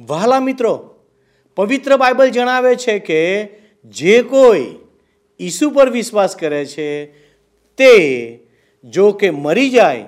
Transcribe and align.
વહાલા 0.00 0.40
મિત્રો, 0.40 0.94
પવિત્ર 1.56 1.96
બાઇબલ 1.96 2.30
જણાવે 2.30 2.76
છે 2.76 2.98
કે 2.98 3.48
જે 3.84 4.22
કોઈ 4.22 4.74
ઈસુ 5.40 5.70
પર 5.70 5.90
વિશ્વાસ 5.90 6.36
કરે 6.36 6.66
છે 6.66 7.06
તે 7.78 7.92
જો 8.84 9.12
કે 9.12 9.30
મરી 9.30 9.70
જાય, 9.70 10.04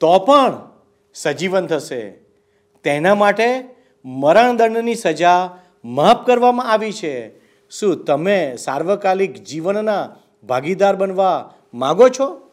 તો 0.00 0.18
પણ 0.18 0.70
સજીવન 1.14 1.66
થશે. 1.66 2.10
તેના 2.84 3.14
માટે 3.14 3.64
મરણદંડની 4.04 4.94
સજા 4.94 5.58
માફ 5.84 6.26
કરવામાં 6.26 6.70
આવી 6.70 6.92
છે. 6.92 7.40
શું 7.70 8.04
તમે 8.04 8.56
સાર્વકાલિક 8.56 9.34
જીવનના 9.34 10.16
ભાગીદાર 10.44 10.96
બનવા 10.96 11.54
માગો 11.74 12.08
છો? 12.08 12.50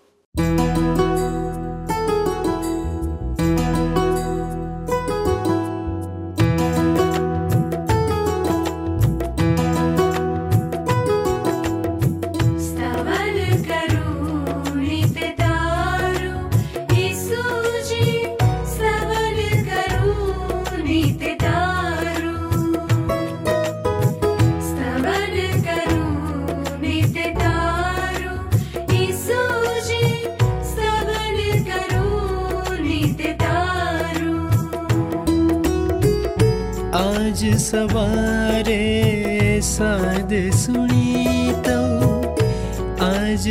आज 37.37 37.57
सवारे 37.57 39.61
सवा 39.61 39.61
साधु 39.61 40.57
सुनि 40.57 41.53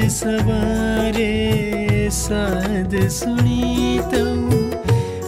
सवा 0.09 2.11
साधु 2.11 3.09
सुनि 3.09 3.99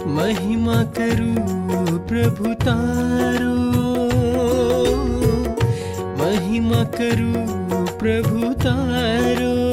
महिमा 0.07 0.83
करु 0.83 1.99
प्रभु 1.99 2.55
तार। 2.55 3.43
महिमा 6.19 6.85
करु 6.85 7.33
प्रभु 7.99 8.55
तारो। 8.55 9.68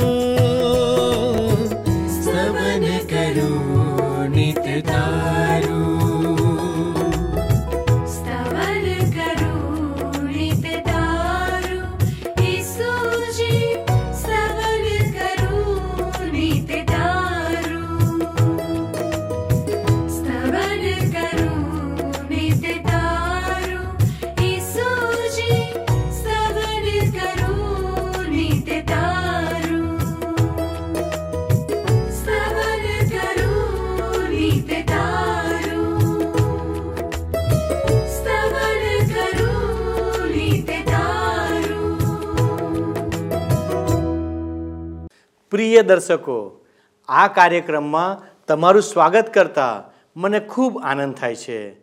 પ્રિય 45.56 45.82
દર્શકો, 45.82 46.66
આ 47.08 47.28
કાર્યક્રમમાં 47.28 48.22
તમારું 48.48 48.82
સ્વાગત 48.82 49.34
કરતા 49.34 49.84
મને 50.16 50.40
ખૂબ 50.40 50.82
આનંદ 50.84 51.16
થાય 51.16 51.36
છે. 51.36 51.76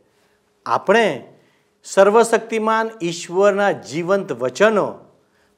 આપણે 0.66 1.32
સર્વશક્તિમાન 1.84 2.90
ઈશ્વરના 3.02 3.72
જીવંત 3.72 4.32
વચનો 4.32 4.94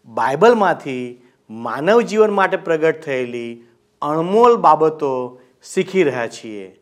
બાઇબલમાંથી 0.05 1.23
માનવ 1.51 2.01
જીવન 2.01 2.31
માટે 2.31 2.57
પ્રગટ 2.57 3.01
થયેલી 3.01 3.65
અણમોલ 4.03 4.57
બાબતો 4.57 5.41
શીખી 5.75 6.03
રહ્યા 6.03 6.27
છીએ. 6.27 6.81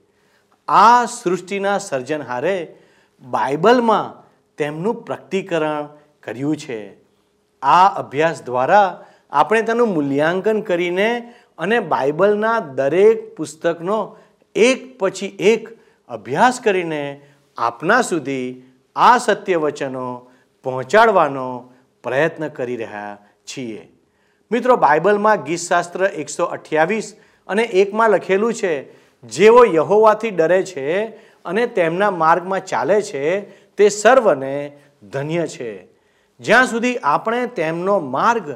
આ 0.69 1.05
સૃષ્ટિના 1.05 1.79
સર્જનહારે 1.79 2.77
બાઇબલમાં 3.23 4.29
તેમનું 4.57 4.95
પ્રકટીકરણ 4.95 5.89
કર્યું 6.23 6.57
છે. 6.57 6.97
આ 7.63 7.89
અભ્યાસ 7.89 8.43
દ્વારા 8.43 9.05
આપણે 9.33 9.63
તેનું 9.63 9.95
મૂલ્યાંકન 9.95 10.61
કરીને 10.61 11.33
અને 11.59 11.81
બાઇબલના 11.81 12.59
દરેક 12.59 13.37
પુસ્તકનો 13.37 14.17
એક 14.55 14.99
પછી 14.99 15.27
એક 15.27 15.69
અભ્યાસ 16.09 16.61
કરીને 16.61 17.21
આપના 17.59 18.01
સુધી 18.01 18.63
આ 18.97 19.19
સત્ય 19.19 19.57
વચનો 19.57 20.31
પહોંચાડવાનો 20.65 21.73
પ્રયત્ન 22.03 22.49
કરી 22.49 22.77
રહ્યા 22.77 23.19
છીએ. 23.47 23.89
મિત્રો, 24.51 24.77
બાઇબલમાં 24.77 25.43
ગીતશાસ્ત્ર 25.43 26.05
એકસો 26.05 26.45
અઠ્યાવીસ 26.45 27.17
અને 27.49 27.63
એકમાં 27.63 28.11
લખેલું 28.11 28.55
છે, 28.55 28.75
જેઓ 29.23 29.65
યહોવાથી 29.75 30.31
ડરે 30.31 30.63
છે 30.63 31.05
અને 31.45 31.67
તેમના 31.67 32.11
માર્ગમાં 32.11 32.65
ચાલે 32.65 33.03
છે, 33.03 33.41
તે 33.77 33.89
સર્વને 33.89 34.73
ધન્ય 35.13 35.47
છે. 35.47 35.87
જ્યાં 36.41 36.67
સુધી 36.67 36.97
આપણે 36.97 37.47
તેમનો 37.47 38.01
માર્ગ 38.01 38.51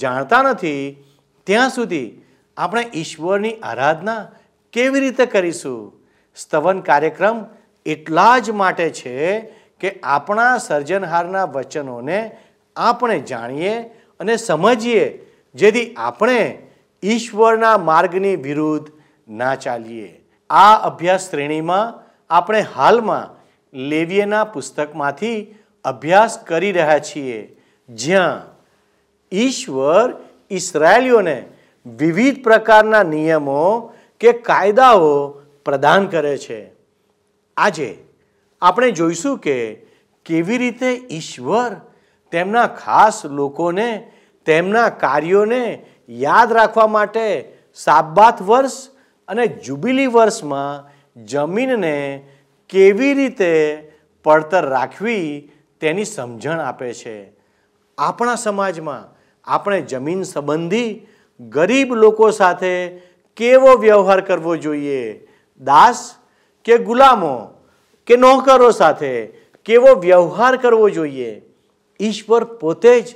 જાણતા 0.00 0.42
નથી, 0.42 1.04
ત્યાં 1.46 1.70
સુધી 1.70 2.22
આપણે 2.56 2.90
ઈશ્વરની 2.94 3.52
આરાધના 3.52 4.28
કેવી 4.72 5.00
રીતે 5.00 5.26
કરીશું? 5.26 5.92
સ્તવન 6.36 6.80
કાર્યક્રમ 6.80 7.44
એટલા 7.86 8.38
જ 8.38 8.50
માટે 8.50 8.90
છે 8.90 9.40
કે 9.80 10.00
આપણા 10.02 10.58
સર્જનહારના 10.58 11.44
વચનોને 11.44 12.36
આપણે 12.76 13.20
જાણીએ 13.20 13.78
અને 14.20 14.36
સમજીએ, 14.36 15.06
જેથી 15.54 15.94
આપણે 15.94 16.62
ઈશ્વરના 17.04 17.78
માર્ગની 17.78 18.36
વિરુદ્ધ 18.36 18.90
ના 19.28 19.54
ચાલીએ. 19.54 20.20
આ 20.50 20.74
અભ્યાસ 20.74 21.30
શ્રેણીમાં 21.30 21.94
આપણે 22.30 22.60
હાલમાં 22.60 23.34
લેવીએના 23.74 24.44
પુસ્તકમાંથી 24.44 25.54
અભ્યાસ 25.84 26.38
કરી 26.38 26.72
રહ્યા 26.72 26.98
છીએ. 26.98 27.56
જ્યાં 27.88 28.57
ઈશ્વર 29.32 30.12
ઈસરાયલીઓને 30.50 31.44
વિવિધ 31.86 32.44
પ્રકારના 32.44 33.02
નિયમો 33.02 33.94
કે 34.20 34.32
કાયદાઓ 34.32 35.28
પ્રદાન 35.64 36.06
કરે 36.06 36.38
છે. 36.38 36.70
આજે 37.56 38.04
આપણે 38.62 38.90
જોઈશું 38.90 39.38
કે 39.38 39.74
કેવી 40.24 40.58
રીતે 40.58 40.86
ઈશ્વર 41.10 41.76
તેમના 42.30 42.66
ખાસ 42.66 43.26
લોકોને, 43.26 44.12
તેમના 44.46 44.88
કાર્યોને 44.88 45.86
યાદ 46.08 46.52
રાખવા 46.52 46.86
માટે 46.86 47.52
સાબાત 47.74 48.42
વર્ષ 48.42 48.88
અને 49.28 49.46
જુબિલી 49.46 50.06
વર્ષમાં 50.06 50.90
જમીનને 51.24 52.28
કેવી 52.68 53.14
રીતે 53.14 53.76
પડતર 54.24 54.68
રાખવી 54.68 55.50
તેની 55.80 56.04
સમજણ 56.04 56.60
આપે 56.60 56.94
છે. 56.94 57.32
આપણા 57.98 58.34
સમાજમાં 58.34 59.17
આપણે 59.48 59.80
જમીન 59.80 60.22
સંબંધી 60.22 61.06
ગરીબ 61.40 61.94
લોકો 61.94 62.30
સાથે 62.30 62.88
કેવો 63.36 63.74
વ્યવહાર 63.74 64.20
કરવો 64.20 64.56
જોઈએ? 64.56 65.28
દાસ 65.60 66.14
કે 66.64 66.78
ગુલામો 66.78 67.64
કે 68.06 68.16
નોકરો 68.16 68.70
સાથે 68.70 69.26
કેવો 69.64 70.00
વ્યવહાર 70.00 70.56
કરવો 70.56 70.90
જોઈએ? 70.90 71.42
ઈશ્વર 72.00 72.44
પોતે 72.44 73.00
જ 73.00 73.14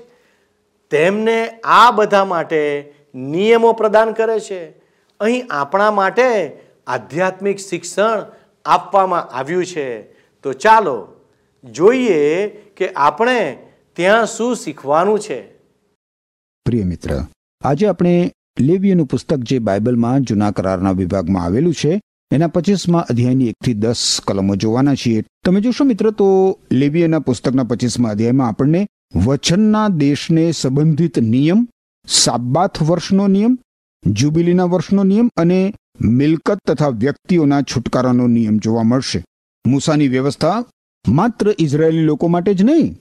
તેમને 0.90 1.48
આ 1.64 1.90
બધા 1.90 2.24
માટે 2.24 2.94
નિયમો 3.14 3.72
પ્રદાન 3.72 4.12
કરે 4.12 4.40
છે. 4.40 4.68
અહીં 5.20 5.46
આપણા 5.50 5.90
માટે 5.90 6.60
આધ્યાત્મિક 6.86 7.58
શિક્ષણ 7.58 8.26
આપવામાં 8.64 9.22
આવ્યું 9.22 9.66
છે. 9.66 10.02
તો 10.42 10.52
ચાલો 10.52 11.08
જોઈએ 11.64 12.48
કે 12.48 12.88
આપણે 12.96 13.58
ત્યાં 13.96 14.26
શું 14.26 14.56
શીખવાનું 14.56 15.20
છે. 15.20 15.61
પ્રિય 16.66 16.84
મિત્ર, 16.84 17.10
આજે 17.62 17.86
આપણે 17.86 18.32
લેવીયનું 18.60 19.06
પુસ્તક 19.06 19.38
જે 19.38 19.58
બાઇબલમાં 19.58 20.22
જૂના 20.22 20.50
કરારના 20.50 20.92
વિભાગમાં 20.92 21.44
આવેલું 21.44 21.74
છે, 21.74 22.00
એના 22.30 22.46
પચીસમાં 22.46 23.06
અધ્યાયની 23.10 23.48
એકથી 23.48 23.74
દસ 23.74 24.20
કલમો 24.26 24.56
જોવાના 24.56 24.94
છીએ. 24.94 25.24
તમે 25.44 25.60
જોશો 25.60 25.84
મિત્ર, 25.84 26.10
તો 26.10 26.58
લેવીયના 26.72 27.18
પુસ્તકના 27.18 27.64
પચીસમાં 27.64 28.12
અધ્યાયમાં 28.12 28.48
આપણને 28.48 28.86
વચનના 29.26 29.88
દેશને 29.88 30.52
સંબંધિત 30.52 31.18
નિયમ 31.18 31.68
સાબાથ 32.08 32.82
વર્ષનો 32.82 33.28
નિયમ, 33.28 33.58
જુબિલીના 34.06 34.64
વર્ષનો 34.64 35.04
નિયમ 35.04 35.28
અને 35.36 35.74
મિલકત 36.00 36.58
તથા 36.66 36.88
વ્યક્તિઓના 36.88 37.62
છુટકારાનો 37.62 38.26
નિયમ 38.28 38.58
જોવા 38.58 38.82
મળશે. 38.82 39.24
મૂસાની 39.64 40.08
વ્યવસ્થા 40.08 40.64
માત્ર 41.08 41.54
ઇઝરાયેલી 41.58 42.10
લોકો 42.10 42.28
માટે 42.28 42.54
જ 42.54 42.62
નહીં 42.62 42.96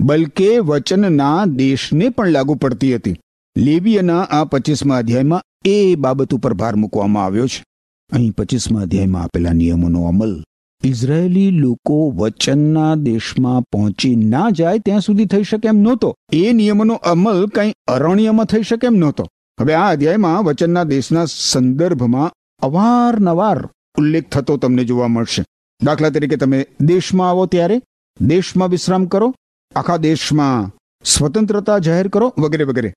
બલકે 0.00 0.58
વચનના 0.58 1.44
દેશને 1.44 2.08
પણ 2.08 2.28
લાગુ 2.28 2.54
પડતી 2.54 2.94
હતી. 2.94 3.16
લેવીયના 3.56 4.20
આ 4.20 4.44
પચીસમા 4.44 4.96
અધ્યાયમાં 4.96 5.42
એ 5.64 5.94
બાબત 5.94 6.34
ઉપર 6.34 6.54
ભાર 6.54 6.76
મૂકવામાં 6.76 7.24
આવ્યો 7.24 7.46
છે. 7.46 7.64
અહીં 8.12 8.32
પચીસમા 8.32 8.80
અધ્યાયમાં 8.80 9.22
આપેલા 9.22 9.52
નિયમોનો 9.52 10.04
અમલ 10.04 10.44
ઇઝરાયેલી 10.84 11.50
લોકો 11.50 12.10
વચનના 12.10 12.94
દેશમાં 12.94 13.62
પહોંચી 13.62 14.16
ના 14.16 14.50
જાય 14.50 14.78
ત્યાં 14.78 15.00
સુધી 15.00 15.26
થઈ 15.26 15.42
શકે 15.42 15.68
એમ 15.68 15.76
નહોતો. 15.76 16.14
એ 16.32 16.52
નિયમોનો 16.52 16.94
અમલ 16.94 17.46
કંઈ 17.46 17.72
અરણ્યમાં 17.88 18.46
થઈ 18.46 18.62
શકે 18.62 18.86
એમ 18.86 18.94
નહોતો. 18.94 19.26
હવે 19.60 19.74
આ 19.74 19.90
અધ્યાયમાં 19.90 20.44
વચનના 20.44 20.82
દેશના 20.82 21.24
સંદર્ભમાં 21.24 22.32
અવારનવાર 22.62 23.68
ઉલ્લેખ 23.98 24.28
થતો 24.28 24.56
તમને 24.56 24.84
જોવા 24.84 25.08
મળશે. 25.08 25.44
દાખલા 25.84 26.10
તરીકે 26.10 26.36
તમે 26.36 26.66
દેશમાં 26.80 27.30
આવો 27.30 27.46
ત્યારે 27.46 27.82
દેશમાં 28.20 28.68
વિશ્રામ 28.68 29.06
કરો 29.06 29.34
આખા 29.76 29.96
દેશમાં 29.96 30.76
સ્વતંત્રતા 31.04 31.78
જાહેર 31.78 32.08
કરો 32.08 32.34
વગેરે 32.38 32.64
વગેરે. 32.64 32.94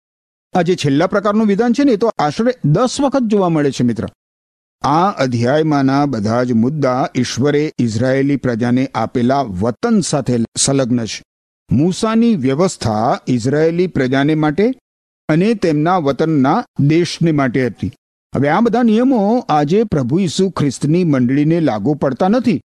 આ 0.54 0.62
જે 0.62 0.76
છેલ્લા 0.76 1.08
પ્રકારનું 1.08 1.48
વિધાન 1.48 1.74
છે 1.74 1.84
ને, 1.84 1.92
એ 1.92 1.96
તો 1.96 2.12
આશરે 2.20 2.54
દસ 2.66 3.02
વખત 3.02 3.22
જોવા 3.22 3.50
મળે 3.50 3.72
છે 3.72 3.84
મિત્ર. 3.84 4.08
આ 4.82 5.10
અધ્યાયમાંના 5.10 6.06
બધા 6.06 6.44
જ 6.44 6.52
મુદ્દા 6.52 7.10
ઈશ્વરે 7.16 7.74
ઇઝરાયેલી 7.80 8.36
પ્રજાને 8.36 8.90
આપેલા 8.96 9.42
વતન 9.42 10.02
સાથે 10.02 10.40
સંલગ્ન 10.58 11.06
છે. 11.06 11.24
મૂસાની 11.72 12.36
વ્યવસ્થા 12.36 13.20
ઇઝરાયેલી 13.28 13.88
પ્રજાને 13.88 14.36
માટે 14.36 14.74
અને 15.30 15.54
તેમના 15.54 15.98
વતનના 15.98 16.66
દેશને 16.80 17.32
માટે 17.32 17.68
હતી. 17.68 17.94
હવે 18.36 18.50
આ 18.50 18.60
બધા 18.60 18.84
નિયમો 18.84 19.46
આજે 19.50 19.84
પ્રભુ 19.84 20.20
ઈસુ 20.20 20.50
ખ્રિસ્તની 20.50 21.04
મંડળીને 21.04 21.60
લાગુ 21.60 21.94
પડતા 21.94 22.28
નથી. 22.28 22.62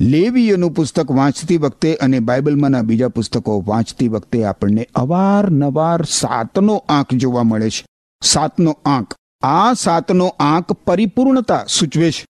લેવીયનું 0.00 0.72
પુસ્તક 0.72 1.10
વાંચતી 1.10 1.56
વખતે 1.56 1.94
અને 1.94 2.20
બાઇબલમાંના 2.20 2.82
બીજા 2.82 3.08
પુસ્તકો 3.08 3.64
વાંચતી 3.66 4.08
વખતે 4.08 4.44
આપણને 4.44 4.88
અવારનવાર 4.94 6.04
સાતનો 6.04 6.84
આંક 6.88 7.14
જોવા 7.14 7.42
મળે 7.42 7.70
છે. 7.70 7.86
સાતનો 8.22 8.78
આંક. 8.86 9.14
આ 9.42 9.72
સાતનો 9.72 10.26
આંક 10.40 10.72
પરિપૂર્ણતા 10.72 11.64
સૂચવે 11.68 12.10
છે. 12.10 12.26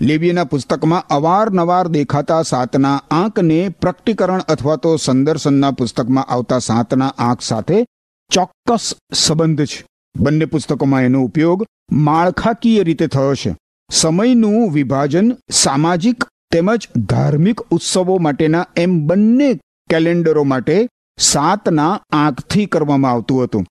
લેવીયના 0.00 0.44
પુસ્તકમાં 0.44 1.06
અવારનવાર 1.06 1.88
દેખાતા 1.88 2.42
સાતના 2.42 3.02
આંકને 3.10 3.68
પ્રકટીકરણ 3.68 4.40
અથવા 4.40 4.76
તો 4.76 4.96
સંદર્શનના 4.96 5.70
પુસ્તકમાં 5.70 6.24
આવતા 6.24 6.58
સાતના 6.58 7.14
આંક 7.18 7.42
સાથે 7.42 7.86
ચોક્કસ 8.30 8.94
સંબંધ 9.12 9.64
છે. 9.64 9.86
બંને 10.18 10.44
પુસ્તકોમાં 10.44 11.02
એનો 11.02 11.24
ઉપયોગ 11.24 11.66
માળખાકીય 11.92 12.82
રીતે 12.82 13.06
થયો 13.06 13.34
છે. 13.34 13.56
સમયનું 13.90 14.72
વિભાજન 14.72 15.32
સામાજિક 15.50 16.24
તેમજ 16.52 16.88
ધાર્મિક 16.96 17.60
ઉત્સવો 17.60 18.18
માટેના 18.18 18.66
એમ 18.76 19.06
બંને 19.06 19.54
કેલેન્ડરો 19.90 20.44
માટે 20.44 20.88
સાતના 21.18 22.00
આંકથી 22.12 22.66
કરવામાં 22.66 23.10
આવતું 23.10 23.44
હતું. 23.44 23.66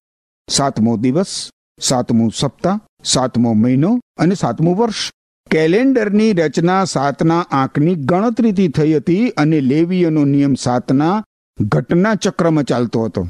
સાતમો 0.49 0.97
દિવસ, 0.97 1.49
સાતમું 1.81 2.31
સપ્તાહ, 2.35 2.79
સાતમો 3.03 3.53
મહિનો 3.53 3.99
અને 4.17 4.35
સાતમું 4.35 4.77
વર્ષ. 4.77 5.11
કેલેન્ડરની 5.51 6.33
રચના 6.33 6.85
સાતના 6.85 7.45
આંકની 7.51 7.95
ગણતરીથી 7.95 8.67
થઈ 8.67 8.93
હતી 8.93 9.29
અને 9.29 9.61
લેવીયનો 9.61 10.25
નિયમ 10.25 10.53
સાતના 10.53 11.23
ઘટના 11.61 12.15
ચક્રમાં 12.15 12.63
ચાલતો 12.63 13.03
હતો. 13.03 13.27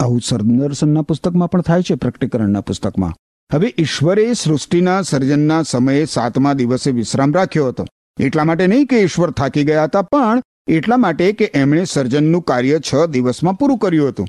આવું 0.00 0.20
સંદર્શનના 0.20 1.02
પુસ્તકમાં 1.02 1.50
પણ 1.50 1.60
થાય 1.60 1.82
છે, 1.82 1.94
પ્રકટીકરણના 1.94 2.60
પુસ્તકમાં. 2.60 3.12
હવે 3.52 3.74
ઈશ્વરે 3.78 4.32
સૃષ્ટિના 4.32 5.02
સર્જનના 5.02 5.62
સમયે 5.62 6.04
સાતમા 6.04 6.52
દિવસે 6.52 6.90
વિશ્રામ 6.90 7.34
રાખ્યો 7.34 7.68
હતો. 7.68 7.86
એટલા 8.18 8.44
માટે 8.44 8.66
નહીં 8.66 8.86
કે 8.86 9.00
ઈશ્વર 9.00 9.30
થાકી 9.30 9.64
ગયા 9.64 9.84
હતા, 9.84 10.02
પણ 10.02 10.42
એટલા 10.68 10.96
માટે 10.96 11.32
કે 11.32 11.50
એમણે 11.54 11.84
સર્જનનું 11.84 12.42
કાર્ય 12.42 12.78
છ 12.78 13.06
દિવસમાં 13.10 13.58
પૂરું 13.58 13.78
કર્યું 13.78 14.08
હતું. 14.08 14.28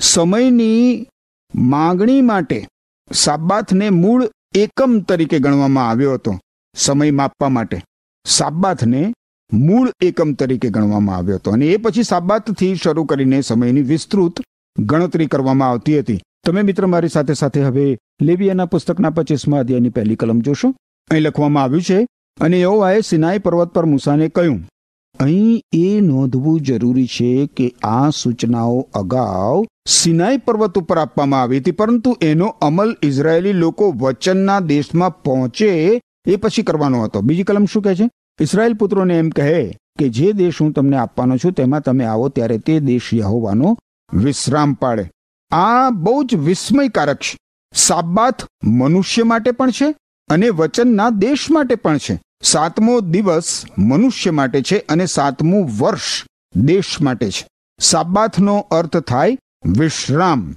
સમયની 0.00 1.06
માગણી 1.54 2.22
માટે 2.22 2.58
સાબાથને 3.10 3.90
મૂળ 3.90 4.24
એકમ 4.54 4.98
તરીકે 5.00 5.38
ગણવામાં 5.38 5.90
આવ્યો 5.90 6.14
હતો, 6.14 6.38
સમય 6.76 7.10
માપવા 7.10 7.48
માટે. 7.48 7.82
સાબાથને 8.26 9.02
મૂળ 9.52 9.92
એકમ 10.02 10.32
તરીકે 10.32 10.68
ગણવામાં 10.70 11.16
આવ્યો 11.16 11.36
હતો 11.36 11.50
અને 11.50 11.66
એ 11.66 11.76
પછી 11.76 12.02
સાબાતથી 12.02 12.74
શરૂ 12.74 13.04
કરીને 13.04 13.40
સમયની 13.40 13.82
વિસ્તૃત 13.82 14.42
ગણતરી 14.78 15.26
કરવામાં 15.26 15.70
આવતી 15.70 15.98
હતી. 15.98 16.20
તમે 16.46 16.62
મિત્ર 16.62 16.86
મારી 16.86 17.08
સાથે 17.08 17.34
સાથે 17.34 17.62
હવે 17.62 17.86
લેવિયાના 18.22 18.66
પુસ્તકના 18.66 19.10
પચીસમાં 19.10 19.60
અધ્યાયની 19.60 19.90
પહેલી 19.90 20.16
કલમ 20.16 20.40
જોશો. 20.40 20.68
અહીં 21.10 21.22
લખવામાં 21.22 21.62
આવ્યું 21.62 21.82
છે 21.82 22.06
અને 22.40 22.60
યહોવાએ 22.60 23.00
સિનાઈ 23.00 23.38
પર્વત 23.38 23.70
પર 23.70 23.84
મૂસાને 23.84 24.28
કહ્યું, 24.28 24.60
અહીં 25.20 25.62
એ 25.74 26.00
નોંધવું 26.00 26.60
જરૂરી 26.60 27.06
છે 27.06 27.46
કે 27.46 27.66
આ 27.82 28.10
સૂચનાઓ 28.10 28.78
અગાઉ 28.94 29.64
સિનાઈ 29.86 30.38
પર્વત 30.38 30.78
ઉપર 30.78 30.98
આપવામાં 30.98 31.42
આવી 31.42 31.58
હતી, 31.58 31.70
પરંતુ 31.70 32.16
એનો 32.22 32.46
અમલ 32.62 32.96
ઇઝરાયેલી 33.02 33.52
લોકો 33.52 33.90
વચનના 33.90 34.60
દેશમાં 34.60 35.22
પહોંચે 35.22 36.00
એ 36.26 36.36
પછી 36.36 36.62
કરવાનો 36.62 37.02
હતો. 37.02 37.20
બીજી 37.20 37.42
કલમ 37.42 37.64
શું 37.64 37.82
કહે 37.82 37.94
છે? 37.94 38.10
ઇઝરાયેલ 38.40 38.74
પુત્રોને 38.74 39.18
એમ 39.18 39.30
કહે 39.30 39.76
કે 39.98 40.08
જે 40.08 40.32
દેશ 40.32 40.60
હું 40.60 40.72
તમને 40.72 40.96
આપવાનો 40.96 41.36
છું, 41.36 41.52
તેમાં 41.52 41.80
તમે 41.80 42.04
આવો 42.04 42.28
ત્યારે 42.28 42.58
તે 42.58 42.80
દેશ 42.80 43.10
યહોવાનો 43.14 43.76
વિશ્રામ 44.12 44.74
પાડે. 44.74 45.10
આ 45.50 45.90
બહુ 45.90 46.24
જ 46.24 46.34
વિસ્મયકારક 46.34 47.18
છે. 47.18 47.36
સાબાત 47.74 48.46
મનુષ્ય 48.64 49.22
માટે 49.22 49.50
પણ 49.50 49.70
છે 49.70 49.94
અને 50.30 50.48
વચનના 50.50 51.10
દેશ 51.10 51.50
માટે 51.50 51.74
પણ 51.74 51.98
છે. 51.98 52.20
સાતમો 52.42 53.00
દિવસ 53.00 53.64
મનુષ્ય 53.78 54.30
માટે 54.30 54.62
છે 54.62 54.78
અને 54.78 55.06
સાતમું 55.06 55.70
વર્ષ 55.78 56.24
દેશ 56.56 57.00
માટે 57.00 57.30
છે. 57.30 57.48
સાબાથનો 57.80 58.58
અર્થ 58.58 58.96
થાય 58.96 59.38
વિશ્રામ. 59.78 60.56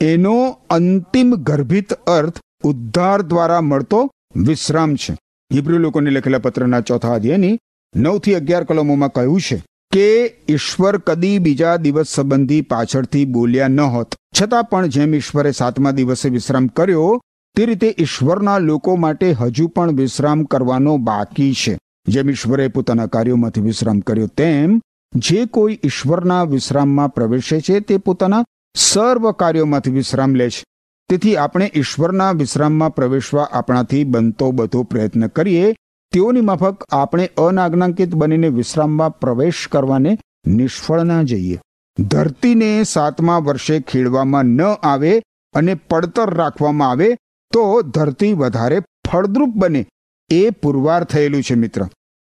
એનો 0.00 0.58
અંતિમ 0.70 1.34
ગર્ભિત 1.34 1.92
અર્થ 1.92 2.40
ઉદ્ધાર 2.64 3.22
દ્વારા 3.22 3.60
મળતો 3.60 4.10
વિશ્રામ 4.36 4.96
છે. 4.96 5.14
હિબ્રુ 5.54 5.78
લોકોને 5.78 6.10
લખેલા 6.10 6.38
પત્રના 6.38 6.80
ચોથા 6.80 7.14
અધ્યાયની 7.14 7.58
નવથી 7.96 8.34
અગિયાર 8.34 8.64
કલમોમાં 8.64 9.12
કહ્યું 9.12 9.40
છે 9.40 9.62
કે 9.92 10.36
ઈશ્વર 10.48 10.98
કદી 10.98 11.38
બીજા 11.38 11.76
દિવસ 11.76 12.06
સંબંધી 12.08 12.60
પાછળથી 12.60 13.24
બોલ્યા 13.24 13.68
ન 13.68 13.80
હોત. 13.80 14.14
છતાં 14.42 14.64
પણ 14.64 14.86
જેમ 14.86 15.14
ઈશ્વરે 15.14 15.52
સાતમા 15.52 15.90
દિવસે 15.90 16.28
વિશ્રામ 16.28 16.66
કર્યો 16.66 17.20
તે 17.58 17.66
રીતે 17.66 17.94
ઈશ્વરના 17.98 18.58
લોકો 18.58 18.96
માટે 18.96 19.32
હજુ 19.32 19.68
પણ 19.68 19.92
વિશ્રામ 19.92 20.44
કરવાનો 20.44 20.96
બાકી 20.96 21.54
છે. 21.54 21.78
જેમ 22.08 22.30
ઈશ્વરે 22.30 22.68
પોતાના 22.68 23.06
કાર્યોમાંથી 23.06 23.60
વિશ્રામ 23.60 24.00
કર્યો, 24.00 24.26
તેમ 24.26 24.80
જે 25.14 25.46
કોઈ 25.46 25.80
ઈશ્વરના 25.84 26.42
વિશ્રામમાં 26.42 27.08
પ્રવેશે 27.08 27.60
છે, 27.60 27.80
તે 27.80 27.96
પોતાના 27.96 28.44
સર્વ 28.74 29.32
કાર્યોમાંથી 29.32 29.90
વિશ્રામ 29.90 30.34
લે 30.34 30.50
છે. 30.50 30.64
તેથી 31.08 31.36
આપણે 31.36 31.72
ઈશ્વરના 31.74 32.30
વિશ્રામમાં 32.30 32.94
પ્રવેશવા 32.94 33.48
આપણાથી 33.52 34.04
બનતો 34.04 34.50
બધો 34.50 34.82
પ્રયત્ન 34.82 35.26
કરીએ, 35.26 35.74
તેઓની 36.12 36.40
માફક 36.40 36.84
આપણે 36.92 37.30
અનાજ્ઞાંકિત 37.38 38.14
બનીને 38.14 38.48
વિશ્રામમાં 38.48 39.18
પ્રવેશ 39.20 39.68
કરવાને 39.72 40.18
નિષ્ફળ 40.46 41.02
ના 41.02 41.22
જઈએ. 41.22 41.60
ધરતીને 41.98 42.84
સાતમા 42.84 43.38
વર્ષે 43.38 43.80
ખેડવામાં 43.80 44.44
ન 44.44 44.62
આવે 44.62 45.22
અને 45.54 45.74
પડતર 45.74 46.34
રાખવામાં 46.34 46.90
આવે 46.90 47.16
તો 47.52 47.64
ધરતી 47.96 48.32
વધારે 48.32 48.78
ફળદ્રુપ 49.08 49.52
બને 49.56 49.82
એ 50.30 50.42
પુરવાર 50.50 51.04
થયેલું 51.04 51.42
છે, 51.42 51.54
મિત્ર. 51.54 51.86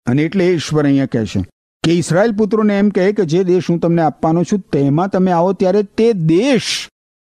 અને 0.07 0.21
એટલે 0.25 0.45
ઈશ્વર 0.47 0.86
અહીંયા 0.86 1.13
કહે 1.13 1.25
છે 1.25 1.41
કે 1.83 1.97
ઇસરાયલ 2.01 2.36
પુત્રોને 2.36 2.75
એમ 2.79 2.89
કહે 2.89 3.07
કે 3.13 3.25
જે 3.25 3.43
દેશ 3.50 3.69
હું 3.71 3.79
તમને 3.79 4.03
આપવાનો 4.05 4.43
છું, 4.43 4.63
તેમાં 4.74 5.09
તમે 5.09 5.31
આવો 5.31 5.53
ત્યારે 5.53 5.83
તે 5.97 6.07
દેશ 6.13 6.71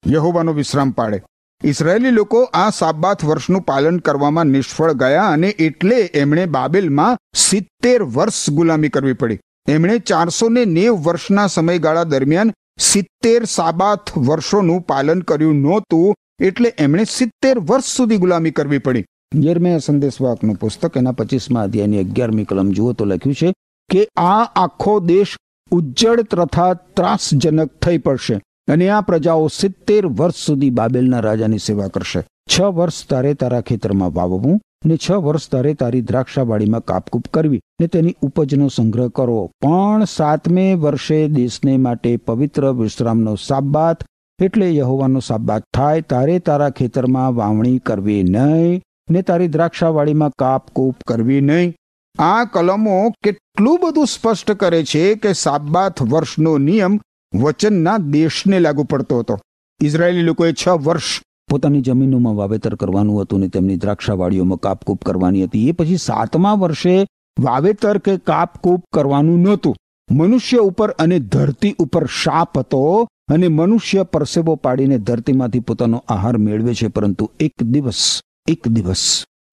યહોવાનો 0.04 0.52
વિશ્રામ 0.52 0.90
પાડે. 0.90 1.18
ઇસરાયેલી 1.62 2.14
લોકો 2.18 2.40
આ 2.54 2.70
સાબાત 2.70 3.24
વર્ષનું 3.24 3.66
પાલન 3.70 3.98
કરવામાં 4.06 4.52
નિષ્ફળ 4.56 4.92
ગયા 4.92 5.26
અને 5.32 5.48
એટલે 5.66 5.98
એમણે 6.22 6.44
બાબેલમાં 6.56 7.18
સિત્તેર 7.46 8.00
વર્ષ 8.16 8.50
ગુલામી 8.50 8.94
કરવી 8.94 9.18
પડી. 9.22 9.40
એમણે 9.68 9.98
ચારસો 10.10 10.48
ને 10.48 10.64
નેવ 10.76 10.94
વર્ષના 11.06 11.46
સમયગાળા 11.46 12.10
દરમિયાન 12.12 12.54
સિત્તેર 12.90 13.40
સાબાથ 13.56 14.12
વર્ષોનું 14.28 14.86
પાલન 14.90 15.20
કર્યું 15.22 15.62
નહોતું 15.64 16.14
એટલે 16.40 16.70
એમણે 16.78 17.04
સિત્તેર 17.04 17.58
વર્ષ 17.58 17.96
સુધી 17.96 18.16
ગુલામી 18.16 18.50
કરવી 18.50 18.78
પડી. 18.78 19.04
યર્મયા 19.44 19.78
સંદેશવાકનું 19.78 20.56
પુસ્તક, 20.56 20.96
એના 20.96 21.12
પચીસમાં 21.12 21.64
અધ્યાયની 21.64 21.98
અગિયારમી 21.98 22.44
કલમ 22.44 22.68
જુઓ 22.70 22.92
તો 22.92 23.04
લખ્યું 23.04 23.34
છે 23.34 23.52
કે 23.90 24.02
આ 24.16 24.44
આખો 24.64 24.94
દેશ 25.00 25.32
ઉજ્જડ 25.70 26.22
તથા 26.22 26.74
ત્રાસજનક 26.96 27.72
થઈ 27.82 27.98
પડશે 27.98 28.36
અને 28.68 28.86
આ 28.88 29.00
પ્રજાઓ 29.00 29.48
સિત્તેર 29.48 30.06
વર્ષ 30.06 30.44
સુધી 30.46 30.70
બાબેલના 30.70 31.20
રાજાની 31.20 31.58
સેવા 31.58 31.88
કરશે. 31.88 32.22
છ 32.50 32.60
વર્ષ 32.60 33.06
તારે 33.06 33.32
તારા 33.34 33.60
ખેતરમાં 33.60 34.14
વાવવું 34.14 34.60
ને 34.84 34.96
છ 34.96 35.10
વર્ષ 35.10 35.48
તારે 35.48 35.72
તારી 35.74 36.02
દ્રાક્ષાવાડીમાં 36.02 36.84
કાપકૂપ 36.84 37.26
કરવી 37.28 37.60
ને 37.80 37.86
તેની 37.86 38.14
ઉપજનો 38.22 38.68
સંગ્રહ 38.68 39.08
કરવો. 39.08 39.42
પણ 39.62 40.04
સાતમે 40.04 40.74
વર્ષે 40.74 41.18
દેશને 41.28 41.76
માટે 41.76 42.16
પવિત્ર 42.16 42.68
વિશ્રામનો 42.72 43.34
સાબાત 43.48 44.04
એટલે 44.40 44.66
યહોવાનો 44.70 45.20
સાબાત 45.20 45.64
થાય, 45.74 46.00
તારે 46.00 46.38
તારા 46.38 46.70
ખેતરમાં 46.70 47.34
વાવણી 47.34 47.78
કરવી 47.78 48.22
નહીં 48.22 48.82
ને 49.10 49.22
તારી 49.22 49.48
દ્રાક્ષાવાડીમાં 49.48 50.36
કાપકૂપ 50.38 50.96
કરવી 51.06 51.40
નહીં. 51.40 51.74
આ 52.18 52.44
કલમો 52.44 52.98
કેટલું 53.24 53.80
બધું 53.82 54.06
સ્પષ્ટ 54.06 54.52
કરે 54.52 54.80
છે 54.84 55.02
કે 55.14 55.32
સાબાથ 55.32 56.02
વર્ષનો 56.12 56.52
નિયમ 56.58 57.00
વચનના 57.34 57.96
દેશને 57.98 58.60
લાગુ 58.60 58.84
પડતો 58.84 59.18
હતો. 59.18 59.38
ઇઝરાયેલી 59.80 60.28
લોકોએ 60.30 60.52
છ 60.52 60.68
વર્ષ 60.86 61.20
પોતાની 61.50 61.80
જમીનોમાં 61.80 62.36
વાવેતર 62.36 62.74
કરવાનું 62.74 63.20
હતું 63.22 63.40
ને 63.40 63.48
તેમની 63.48 63.76
દ્રાક્ષાવાડીઓમાં 63.76 64.64
કાપકૂપ 64.68 65.04
કરવાની 65.04 65.44
હતી. 65.44 65.68
એ 65.68 65.72
પછી 65.72 65.96
સાતમા 65.96 66.54
વર્ષે 66.54 66.96
વાવેતર 67.40 67.98
કે 67.98 68.18
કાપકૂપ 68.32 68.80
કરવાનું 68.92 69.40
નહોતું. 69.40 69.74
મનુષ્ય 70.10 70.66
ઉપર 70.70 70.90
અને 70.90 71.18
ધરતી 71.18 71.76
ઉપર 71.78 72.06
શાપ 72.22 72.58
હતો. 72.58 72.82
અને 73.28 73.48
મનુષ્ય 73.48 74.02
પરસેવો 74.02 74.52
પાડીને 74.56 74.98
ધરતીમાંથી 74.98 75.60
પોતાનો 75.60 75.98
આહાર 76.08 76.36
મેળવે 76.38 76.72
છે, 76.74 76.88
પરંતુ 76.88 77.24
એક 77.38 77.64
દિવસ 77.72 78.02
એક 78.46 78.68
દિવસ 78.68 79.02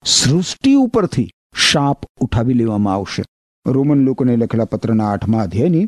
સૃષ્ટિ 0.05 0.73
ઉપરથી 0.75 1.29
શાપ 1.65 1.99
ઉઠાવી 2.21 2.53
લેવામાં 2.53 2.95
આવશે. 2.95 3.23
રોમન 3.65 4.05
લોકોને 4.05 4.33
લખેલા 4.37 4.65
પત્રના 4.65 5.09
આઠમા 5.11 5.43
અધ્યાયની 5.43 5.87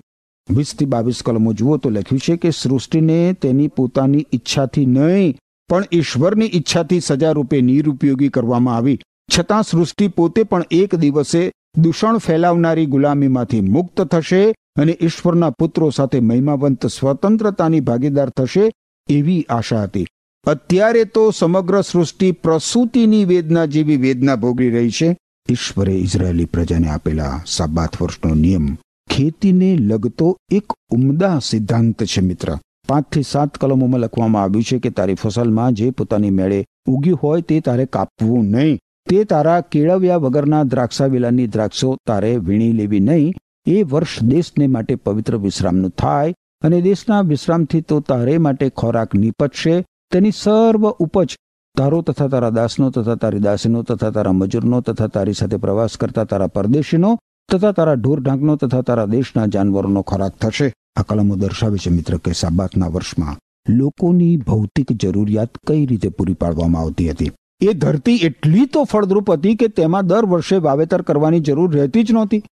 વીસથી 0.49 0.85
બાવીસ 0.85 1.19
કલમો 1.25 1.53
જુઓ 1.53 1.77
તો 1.77 1.89
લખ્યું 1.89 2.23
છે 2.25 2.35
કે 2.37 2.49
સૃષ્ટિને 2.51 3.17
તેની 3.41 3.67
પોતાની 3.67 4.25
ઈચ્છાથી 4.33 4.85
નહીં, 4.87 5.35
પણ 5.69 5.83
ઈશ્વરની 5.91 6.51
ઈચ્છાથી 6.53 7.01
સજા 7.01 7.33
રૂપે 7.33 7.61
નિરુપયોગી 7.61 8.29
કરવામાં 8.29 8.75
આવી. 8.75 8.99
છતાં 9.29 9.63
સૃષ્ટિ 9.63 10.07
પોતે 10.07 10.43
પણ 10.43 10.63
એક 10.71 10.95
દિવસે 10.95 11.41
દૂષણ 11.77 12.17
ફેલાવનારી 12.17 12.85
ગુલામીમાંથી 12.85 13.61
મુક્ત 13.61 14.01
થશે 14.01 14.43
અને 14.77 14.97
ઈશ્વરના 15.01 15.49
પુત્રો 15.49 15.89
સાથે 15.89 16.19
મહિમાવંત 16.19 16.85
સ્વતંત્રતાની 16.87 17.79
ભાગીદાર 17.79 18.29
થશે 18.29 18.65
એવી 19.09 19.45
આશા 19.49 19.83
હતી. 19.83 20.05
અત્યારે 20.47 21.03
તો 21.03 21.31
સમગ્ર 21.31 21.81
સૃષ્ટિ 21.81 22.31
પ્રસૂતિની 22.31 23.25
વેદના 23.25 23.65
જેવી 23.65 23.97
વેદના 23.97 24.35
ભોગવી 24.35 24.69
રહી 24.69 24.91
છે. 24.91 25.09
ઈશ્વરે 25.49 25.95
ઇઝરાયેલી 25.95 26.45
પ્રજાને 26.45 26.89
આપેલા 26.89 27.41
સાબાત 27.47 28.01
વર્ષનો 28.01 28.35
નિયમ, 28.35 28.65
ખેતીને 29.09 29.69
લગતો 29.75 30.29
એક 30.51 30.73
ઉમદા 30.91 31.39
સિદ્ધાંત 31.39 32.03
છે 32.03 32.21
મિત્ર. 32.21 32.49
પાંચથી 32.87 33.23
સાત 33.23 33.57
કલમોમાં 33.57 33.99
લખવામાં 33.99 34.43
આવ્યું 34.43 34.63
છે 34.63 34.79
કે 34.79 34.89
તારી 34.89 35.15
ફસલમાં 35.15 35.73
જે 35.73 35.89
પોતાની 35.91 36.29
મેળે 36.31 36.59
ઉગ્યું 36.87 37.19
હોય 37.23 37.41
તે 37.41 37.59
તારે 37.59 37.85
કાપવું 37.85 38.45
નહીં. 38.45 38.79
તે 39.09 39.23
તારા 39.23 39.61
કેળવ્યા 39.61 40.17
વગરના 40.17 40.63
દ્રાક્ષાવેલાની 40.63 41.47
દ્રાક્ષો 41.47 41.89
તારે 42.07 42.31
વીણી 42.37 42.71
લેવી 42.71 42.99
નહીં. 42.99 43.33
એ 43.67 43.83
વર્ષ 43.83 44.23
દેશને 44.23 44.67
માટે 44.67 44.95
પવિત્ર 44.95 45.37
વિશ્રામનું 45.37 45.89
થાય 45.89 46.33
અને 46.63 46.81
દેશના 46.81 47.21
વિશ્રામથી 47.21 47.81
તો 47.81 47.99
તારે 47.99 48.37
માટે 48.37 48.69
ખોરાક 48.69 49.15
નીપજશે. 49.15 49.75
તેની 50.11 50.31
સર્વ 50.31 50.87
ઉપજ 50.89 51.35
તારો 51.77 52.01
તથા 52.01 52.27
તારા 52.27 52.49
દાસનો 52.49 52.89
તથા 52.89 53.15
તારી 53.15 53.39
દાસીનો 53.39 53.83
તથા 53.83 54.09
તારા 54.09 54.31
મજૂરનો 54.31 54.81
તથા 54.81 55.07
તારી 55.07 55.33
સાથે 55.33 55.57
પ્રવાસ 55.57 55.97
કરતા 55.97 56.23
તારા 56.23 56.47
પરદેશીનો 56.47 57.11
તથા 57.49 57.71
તારા 57.71 57.93
ઢોર 57.93 58.19
ઢાંકનો 58.21 58.55
તથા 58.55 58.81
તારા 58.81 59.05
દેશના 59.05 59.45
જાનવરોનો 59.45 60.01
ખોરાક 60.01 60.35
થશે. 60.41 60.73
આ 60.95 61.03
કલમો 61.03 61.35
દર્શાવે 61.35 61.77
છે 61.77 61.89
મિત્ર 61.89 62.17
કે 62.17 62.31
સાબાતના 62.33 62.87
વર્ષમાં 62.87 63.37
લોકોની 63.69 64.37
ભૌતિક 64.37 64.93
જરૂરિયાત 64.93 65.49
કઈ 65.67 65.85
રીતે 65.85 66.09
પૂરી 66.09 66.33
પાડવામાં 66.33 66.81
આવતી 66.81 67.09
હતી. 67.09 67.31
એ 67.61 67.73
ધરતી 67.73 68.19
એટલી 68.23 68.65
તો 68.65 68.83
ફળદ્રુપ 68.83 69.31
હતી 69.31 69.55
કે 69.55 69.67
તેમાં 69.67 70.07
દર 70.07 70.25
વર્ષે 70.25 70.57
વાવેતર 70.57 71.01
કરવાની 71.01 71.39
જરૂર 71.39 71.73
રહેતી 71.73 72.03
જ 72.03 72.11
નહોતી. 72.11 72.43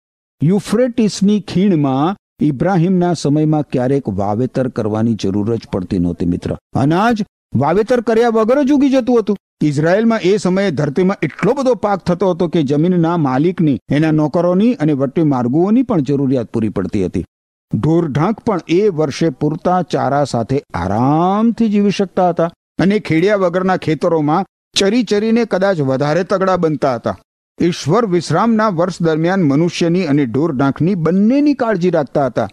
યુફ્રેટિસની 0.42 1.40
ખીણમાં 1.40 2.16
ઇબ્રાહીમના 2.40 3.12
સમયમાં 3.12 3.62
ક્યારેક 3.62 4.08
વાવેતર 4.08 4.68
કરવાની 4.68 5.14
જરૂર 5.14 5.56
જ 5.56 5.68
પડતી 5.72 5.98
નહોતી 5.98 6.26
મિત્ર. 6.26 6.56
અનાજ 6.76 7.22
વાવેતર 7.56 8.00
કર્યા 8.00 8.28
વગર 8.28 8.62
જ 8.62 8.72
ઉગી 8.72 8.90
જતું 8.90 9.18
હતું. 9.18 9.36
ઇઝરાયલમાં 9.62 10.20
એ 10.22 10.36
સમયે 10.36 10.70
ધરતીમાં 10.70 11.22
એટલો 11.22 11.54
બધો 11.54 11.74
પાક 11.74 12.04
થતો 12.04 12.30
હતો 12.30 12.48
કે 12.48 12.62
જમીનના 12.62 13.16
માલિકની, 13.16 13.78
એના 13.90 14.10
નોકરોની 14.10 14.74
અને 14.74 14.92
વટ્ટી 14.92 15.22
માર્ગુઓની 15.22 15.82
પણ 15.82 16.00
જરૂરિયાત 16.00 16.50
પૂરી 16.50 16.68
પડતી 16.68 17.04
હતી. 17.04 17.24
ઢોરઢાંક 17.76 18.40
પણ 18.40 18.60
એ 18.68 18.88
વર્ષે 18.88 19.28
પૂરતા 19.28 19.82
ચારા 19.82 20.24
સાથે 20.24 20.62
આરામથી 20.74 21.68
જીવી 21.68 21.90
શકતા 21.90 22.28
હતા 22.28 22.50
અને 22.78 22.98
ખેડિયા 22.98 23.36
વગરના 23.36 23.76
ખેતરોમાં 23.76 24.44
ચરી 24.76 25.02
ચરીને 25.02 25.44
કદાચ 25.44 25.80
વધારે 25.80 26.24
તગડા 26.24 26.56
બનતા 26.56 26.94
હતા. 26.94 27.16
ઈશ્વર 27.60 28.06
વિશ્રામના 28.06 28.68
વર્ષ 28.68 29.02
દરમિયાન 29.02 29.42
મનુષ્યની 29.42 30.06
અને 30.06 30.26
ઢોર 30.26 30.52
ઢાંખની 30.52 30.94
બંનેની 30.94 31.54
કાળજી 31.54 31.90
રાખતા 31.90 32.26
હતા. 32.26 32.48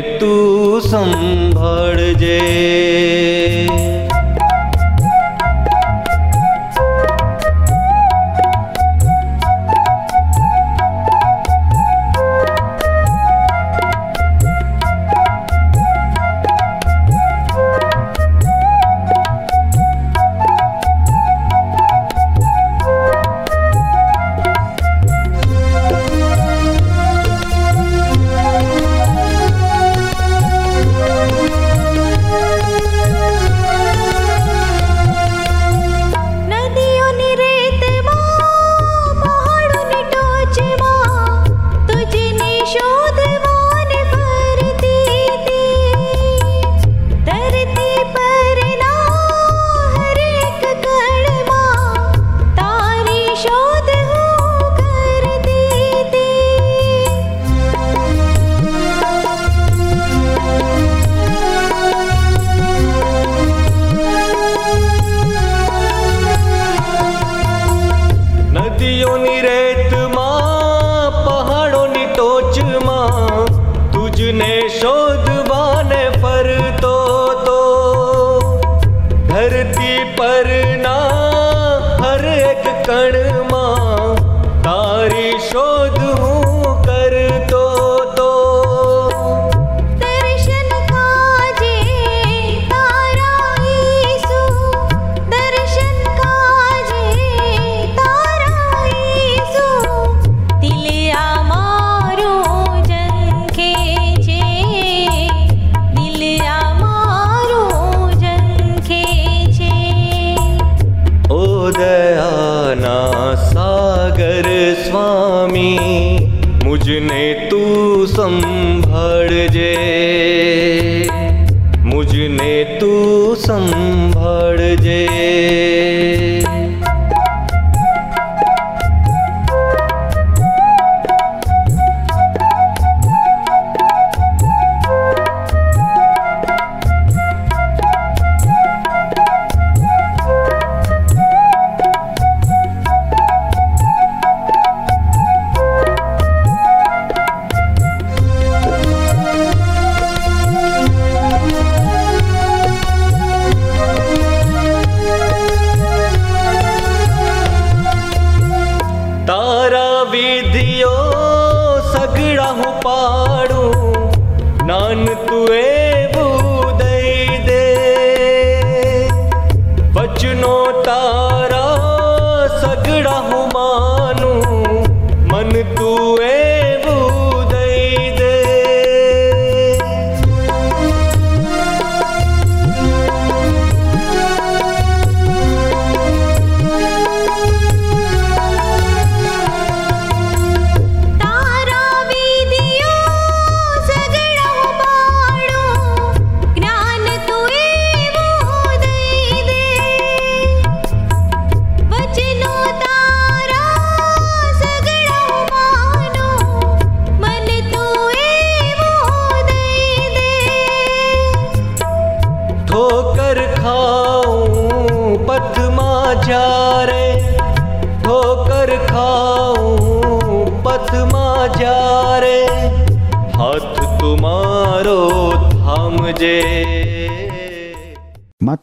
Tu. 0.00 0.39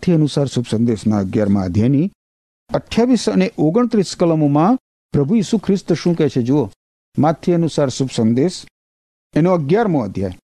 માથ્ય 0.07 0.17
અનુસાર 0.17 0.45
શુભ 0.45 0.65
સંદેશના 0.71 1.17
અગિયારમાં 1.17 1.63
અધ્યાયની 1.63 2.11
અઠ્યાવીસ 2.73 3.29
અને 3.29 3.51
ઓગણત્રીસ 3.57 4.15
કલમોમાં 4.19 4.77
પ્રભુ 5.11 5.35
ઈસુ 5.35 5.57
ખ્રિસ્ત 5.57 5.93
શું 5.93 6.15
કહે 6.15 6.29
છે? 6.29 6.41
જુઓ. 6.41 6.69
માથી 7.17 7.53
અનુસાર 7.53 7.89
શુભ 7.89 8.09
સંદેશ. 8.15 8.65
એનો 9.35 9.53
અગિયારમો 9.53 9.99
અધ્યાય. 9.99 10.39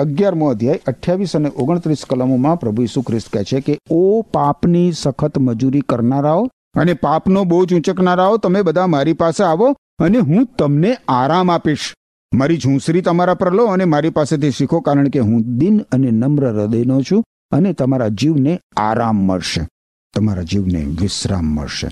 અગિયારમો 0.00 0.48
અધ્યાય, 0.48 0.80
અઠ્યાવીસ 0.86 1.36
અને 1.36 1.50
ઓગણત્રીસ 1.56 2.04
કલમોમાં 2.10 2.56
પ્રભુ 2.56 2.82
ઈસુ 2.82 3.02
ખ્રિસ્ત 3.02 3.28
કહે 3.32 3.44
છે 3.44 3.60
કે, 3.60 3.78
ઓ 3.90 4.22
પાપની 4.22 4.92
સખત 4.92 5.38
મજૂરી 5.38 5.80
કરનારાઓ 5.80 6.50
અને 6.78 6.94
પાપનો 6.94 7.44
બોજ 7.44 7.74
ઊંચકનારાઓ, 7.74 8.36
તમે 8.36 8.62
બધા 8.62 8.86
મારી 8.86 9.12
પાસે 9.12 9.44
આવો 9.44 9.76
અને 9.98 10.18
હું 10.18 10.46
તમને 10.46 10.96
આરામ 11.08 11.50
આપીશ. 11.50 11.94
મારી 12.34 12.56
ઝૂંસરી 12.56 13.00
તમારા 13.00 13.34
પર 13.34 13.52
લો 13.52 13.64
અને 13.64 13.84
મારી 13.84 14.10
પાસેથી 14.10 14.50
શીખો, 14.50 14.80
કારણ 14.80 15.08
કે 15.08 15.18
હું 15.18 15.58
દિન 15.58 15.80
અને 15.80 16.10
નમ્ર 16.10 16.48
હૃદયનો 16.48 17.02
છું. 17.02 17.24
અને 17.54 17.72
તમારા 17.72 18.08
જીવને 18.08 18.60
આરામ 18.76 19.16
મળશે. 19.16 19.68
તમારા 20.14 20.42
જીવને 20.42 20.84
વિશ્રામ 20.84 21.44
મળશે. 21.44 21.88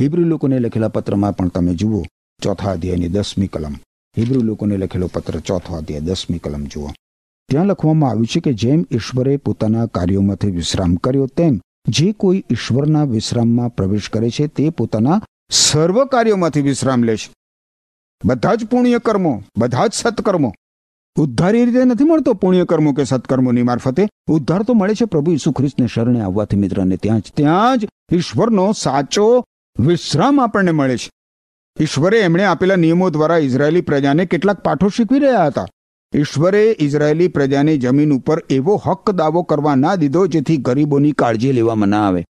હિબ્રુ 0.00 0.22
લોકોને 0.22 0.58
લખેલા 0.58 0.88
પત્રમાં 0.88 1.36
પણ 1.36 1.48
તમે 1.48 1.74
જુઓ. 1.74 2.02
ચોથા 2.42 2.72
અધ્યાયની 2.72 3.08
દસમી 3.08 3.46
કલમ. 3.46 3.72
હિબ્રુ 4.18 4.40
લોકોને 4.40 4.76
લખેલો 4.76 5.06
પત્ર 5.06 5.40
ચોથો 5.40 5.76
અધ્યાય, 5.76 6.00
દસમી 6.00 6.38
કલમ 6.38 6.64
જુઓ. 6.64 6.88
ત્યાં 7.48 7.66
લખવામાં 7.66 8.10
આવ્યું 8.10 8.26
છે 8.26 8.40
કે 8.40 8.52
જેમ 8.52 8.86
ઈશ્વરે 8.90 9.36
પોતાના 9.36 9.86
કાર્યોમાંથી 9.86 10.50
વિશ્રામ 10.50 10.94
કર્યો 10.94 11.26
તેમ 11.26 11.60
જે 11.88 12.12
કોઈ 12.12 12.44
ઈશ્વરના 12.50 13.04
વિશ્રામમાં 13.04 13.68
પ્રવેશ 13.68 14.08
કરે 14.08 14.30
છે 14.30 14.46
તે 14.46 14.70
પોતાના 14.70 15.22
સર્વ 15.50 16.04
કાર્યોમાંથી 16.04 16.60
વિશ્રામ 16.60 17.02
લે 17.02 17.16
છે. 17.16 17.34
બધા 18.24 18.54
જ 18.54 18.66
પુણ્ય 18.66 18.98
કર્મો 18.98 19.42
બધા 19.58 19.86
જ 19.86 19.92
સત્કર્મો 19.92 20.54
ઉદ્ધાર 21.18 21.56
એ 21.56 21.64
રીતે 21.64 21.84
નથી 21.84 22.04
મળતો 22.04 22.32
પુણ્યકર્મો 22.34 22.92
કે 22.92 23.04
સત્કર્મોની 23.04 23.62
મારફતે. 23.62 24.08
ઉદ્ધાર 24.28 24.62
તો 24.62 24.74
મળે 24.74 24.94
છે 24.94 25.04
પ્રભુ 25.04 25.32
ઈસુ 25.32 25.52
ખ્રિસ્તને 25.52 25.86
શરણે 25.86 26.20
આવવાથી 26.20 26.56
મિત્રને 26.56 26.96
ત્યાં 26.96 27.20
જ 27.20 27.32
ત્યાં 27.34 27.78
જ 27.78 27.88
ઈશ્વરનો 28.12 28.72
સાચો 28.72 29.44
વિશ્રામ 29.78 30.40
આપણને 30.40 30.70
મળે 30.70 30.96
છે. 30.96 31.10
ઈશ્વરે 31.80 32.20
એમણે 32.20 32.44
આપેલા 32.44 32.76
નિયમો 32.76 33.10
દ્વારા 33.10 33.38
ઇઝરાયેલી 33.38 33.80
પ્રજાને 33.80 34.24
કેટલાક 34.24 34.60
પાઠો 34.60 34.88
શીખવી 34.88 35.18
રહ્યા 35.18 35.46
હતા. 35.46 35.66
ઈશ્વરે 36.14 36.76
ઇઝરાયેલી 36.80 37.28
પ્રજાની 37.28 37.78
જમીન 37.78 38.12
ઉપર 38.12 38.42
એવો 38.50 38.76
હક 38.76 39.10
દાવો 39.10 39.42
કરવા 39.42 39.74
ના 39.74 39.94
દીધો 39.94 40.26
જેથી 40.26 40.56
ગરીબોની 40.56 41.12
કાળજી 41.12 41.52
લેવામાં 41.52 41.88
ના 41.88 42.06
આવે. 42.08 42.24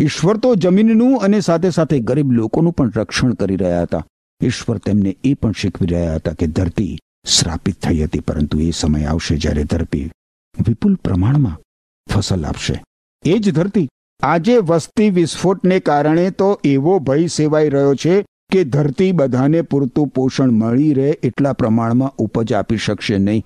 ઈશ્વર 0.00 0.36
તો 0.36 0.54
જમીનનું 0.54 1.20
અને 1.20 1.40
સાથે 1.40 1.70
સાથે 1.70 2.00
ગરીબ 2.00 2.32
લોકોનું 2.32 2.72
પણ 2.72 2.90
રક્ષણ 2.96 3.32
કરી 3.32 3.56
રહ્યા 3.56 3.82
હતા. 3.82 4.06
ઈશ્વર 4.42 4.78
તેમને 4.78 5.16
એ 5.24 5.34
પણ 5.34 5.52
શીખવી 5.52 5.86
રહ્યા 5.86 6.14
હતા 6.14 6.32
કે 6.32 6.46
ધરતી 6.46 6.98
શ્રાપિત 7.24 7.78
થઈ 7.80 8.04
હતી, 8.04 8.20
પરંતુ 8.20 8.60
એ 8.60 8.70
સમય 8.70 9.04
આવશે 9.04 9.36
જ્યારે 9.36 9.64
ધરતી 9.64 10.10
વિપુલ 10.54 10.94
પ્રમાણમાં 10.94 11.58
ફસલ 12.06 12.44
આપશે. 12.44 12.82
એ 13.24 13.38
જ 13.38 13.52
ધરતી 13.52 13.88
આજે 14.22 14.56
વસ્તી 14.58 15.10
વિસ્ફોટને 15.10 15.80
કારણે 15.80 16.30
તો 16.30 16.48
એવો 16.64 16.98
ભય 16.98 17.26
સેવાઈ 17.26 17.68
રહ્યો 17.68 17.94
છે 17.94 18.14
કે 18.52 18.64
ધરતી 18.64 19.12
બધાને 19.12 19.60
પૂરતું 19.62 20.08
પોષણ 20.08 20.50
મળી 20.52 20.94
રહે 20.94 21.10
એટલા 21.22 21.52
પ્રમાણમાં 21.52 22.16
ઉપજ 22.18 22.52
આપી 22.52 22.76
શકશે 22.76 23.18
નહીં. 23.18 23.44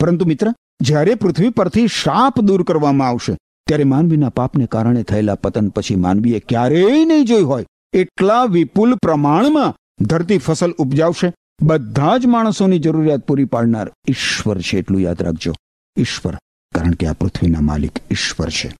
પરંતુ 0.00 0.24
મિત્ર, 0.24 0.52
જ્યારે 0.80 1.14
પૃથ્વી 1.14 1.50
પરથી 1.50 1.86
શાપ 1.86 2.40
દૂર 2.40 2.62
કરવામાં 2.62 3.08
આવશે, 3.08 3.34
ત્યારે 3.66 3.84
માનવીના 3.84 4.28
પાપને 4.28 4.66
કારણે 4.66 5.02
થયેલા 5.02 5.34
પતન 5.34 5.68
પછી 5.68 5.96
માનવીએ 5.96 6.40
ક્યારેય 6.40 7.04
નહીં 7.04 7.24
જોઈ 7.24 7.42
હોય. 7.42 7.66
એટલા 7.92 8.44
વિપુલ 8.44 8.94
પ્રમાણમાં 8.94 9.76
ધરતી 10.04 10.38
ફસલ 10.38 10.72
ઉપજાવશે. 10.78 11.32
બધા 11.62 12.16
જ 12.16 12.26
માણસોની 12.26 12.78
જરૂરિયાત 12.78 13.20
પૂરી 13.20 13.44
પાડનાર 13.44 13.92
ઈશ્વર 14.08 14.60
છે, 14.60 14.78
એટલું 14.78 15.00
યાદ 15.00 15.22
રાખજો. 15.22 15.52
ઈશ્વર, 15.96 16.34
કારણ 16.74 16.90
કે 16.90 17.06
આ 17.06 17.12
પૃથ્વીના 17.12 17.60
માલિક 17.60 17.92
ઈશ્વર 18.10 18.50
છે. 18.50 18.76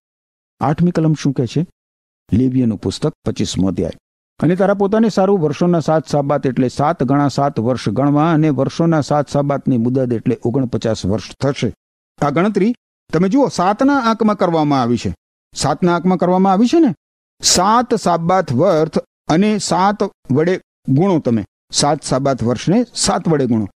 આઠમી 0.61 0.91
કલમ 0.91 1.15
શું 1.15 1.33
કહે 1.33 1.47
છે? 1.47 1.67
લેવિયનું 2.33 2.79
પુસ્તક 2.79 3.13
પચીસમો 3.25 3.69
અધ્યાય. 3.69 3.93
અને 4.43 4.57
તારા 4.57 4.75
પોતાને 4.75 5.09
સારું 5.09 5.41
વર્ષોના 5.41 5.81
સાત 5.81 6.09
સાબાત 6.09 6.47
એટલે 6.47 6.69
સાત 6.69 7.03
ગણા 7.03 7.29
સાત 7.29 7.61
વર્ષ 7.61 7.89
ગણવા 7.89 8.33
અને 8.33 8.49
વર્ષોના 8.49 9.01
સાત 9.01 9.31
સાબાતની 9.31 9.79
મુદત 9.79 10.13
એટલે 10.13 10.39
ઓગણપચાસ 10.45 11.07
વર્ષ 11.07 11.37
થશે. 11.43 11.75
આ 12.23 12.31
ગણતરી, 12.31 12.75
તમે 13.13 13.29
જુઓ, 13.29 13.49
સાતના 13.49 13.99
આંકમાં 13.99 14.37
કરવામાં 14.37 14.83
આવી 14.83 14.97
છે. 14.97 15.15
સાતના 15.55 15.95
આંકમાં 15.95 16.19
કરવામાં 16.19 16.53
આવી 16.53 16.67
છે 16.67 16.81
ને? 16.81 16.95
સાત 17.43 17.95
સાબાત 17.95 18.53
વર્થ 18.53 18.99
અને 19.29 19.59
સાત 19.59 20.03
વડે 20.33 20.61
ગુણો 20.89 21.19
તમે. 21.19 21.45
સાત 21.77 22.05
સાબાત 22.05 22.43
વર્ષને 22.43 22.85
સાત 22.95 23.29
વડે 23.29 23.47
ગુણો. 23.47 23.69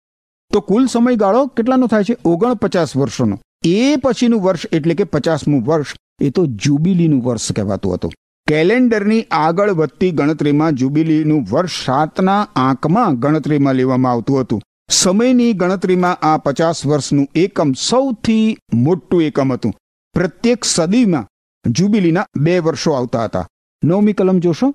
તો 0.53 0.59
કુલ 0.59 0.85
સમયગાળો 0.87 1.45
કેટલાનો 1.47 1.87
થાય 1.87 2.03
છે? 2.03 2.15
ઓગણપચાસ 2.25 2.97
વર્ષોનો. 2.97 3.39
એ 3.65 3.95
પછીનું 3.95 4.41
વર્ષ 4.43 4.65
એટલે 4.71 4.95
કે 4.95 5.03
પચાસમું 5.03 5.63
વર્ષ, 5.63 5.95
એ 6.21 6.29
તો 6.29 6.45
જ્યુબિલીનું 6.45 7.21
વર્ષ 7.23 7.51
કહેવાતું 7.51 7.93
હતું. 7.93 8.11
કેલેન્ડરની 8.47 9.21
આગળ 9.31 9.71
વધતી 9.71 10.11
ગણતરીમાં 10.11 10.73
જ્યુબિલીનું 10.73 11.45
વર્ષ 11.51 11.85
સાતના 11.85 12.47
આંકમાં 12.55 13.19
ગણતરીમાં 13.19 13.75
લેવામાં 13.75 14.11
આવતું 14.11 14.39
હતું. 14.41 14.61
સમયની 14.89 15.53
ગણતરીમાં 15.53 16.17
આ 16.21 16.37
પચાસ 16.37 16.85
વર્ષનું 16.85 17.27
એકમ 17.35 17.73
સૌથી 17.73 18.57
મોટું 18.73 19.23
એકમ 19.23 19.53
હતું. 19.53 19.73
પ્રત્યેક 20.13 20.63
સદીમાં 20.63 21.27
જ્યુબિલીના 21.67 22.25
બે 22.37 22.59
વર્ષો 22.59 22.91
આવતા 22.91 23.23
હતા. 23.23 23.47
નવમી 23.83 24.13
કલમ 24.13 24.39
જોશો. 24.39 24.73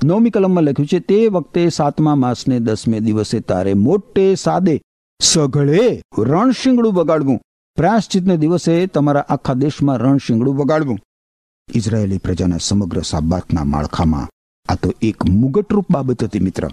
નવમી 0.00 0.30
કલમમાં 0.30 0.64
લખ્યું 0.64 0.88
છે, 0.88 0.98
તે 1.00 1.18
વખતે 1.28 1.62
સાતમા 1.68 2.14
માસને 2.14 2.56
દસમે 2.60 3.00
દિવસે 3.00 3.38
તારે 3.40 3.72
મોટે 3.74 4.24
સાદે 4.34 4.74
સઘળે 5.20 6.02
રણશીંગડું 6.18 6.94
વગાડવું. 6.94 7.38
પ્રાયશ્ચિતને 7.76 8.36
દિવસે 8.36 8.74
તમારા 8.86 9.26
આખા 9.28 9.54
દેશમાં 9.54 9.98
રણશીંગડું 9.98 10.56
વગાડવું. 10.56 10.98
ઇઝરાયેલી 11.68 12.18
પ્રજાના 12.18 12.58
સમગ્ર 12.58 13.02
સાબાતના 13.02 13.64
માળખામાં 13.64 14.28
આ 14.68 14.76
તો 14.82 14.92
એક 15.02 15.24
મુગટરૂપ 15.40 15.88
બાબત 15.92 16.24
હતી 16.24 16.40
મિત્ર. 16.40 16.68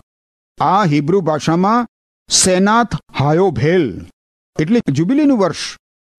આ 0.60 0.84
હિબ્રુ 0.86 1.22
ભાષામાં 1.22 1.88
સેનાથ 2.30 2.94
હાયોભેલ, 3.20 3.88
એટલે 4.56 4.80
જુબિલીનું 4.92 5.40
વર્ષ, 5.40 5.64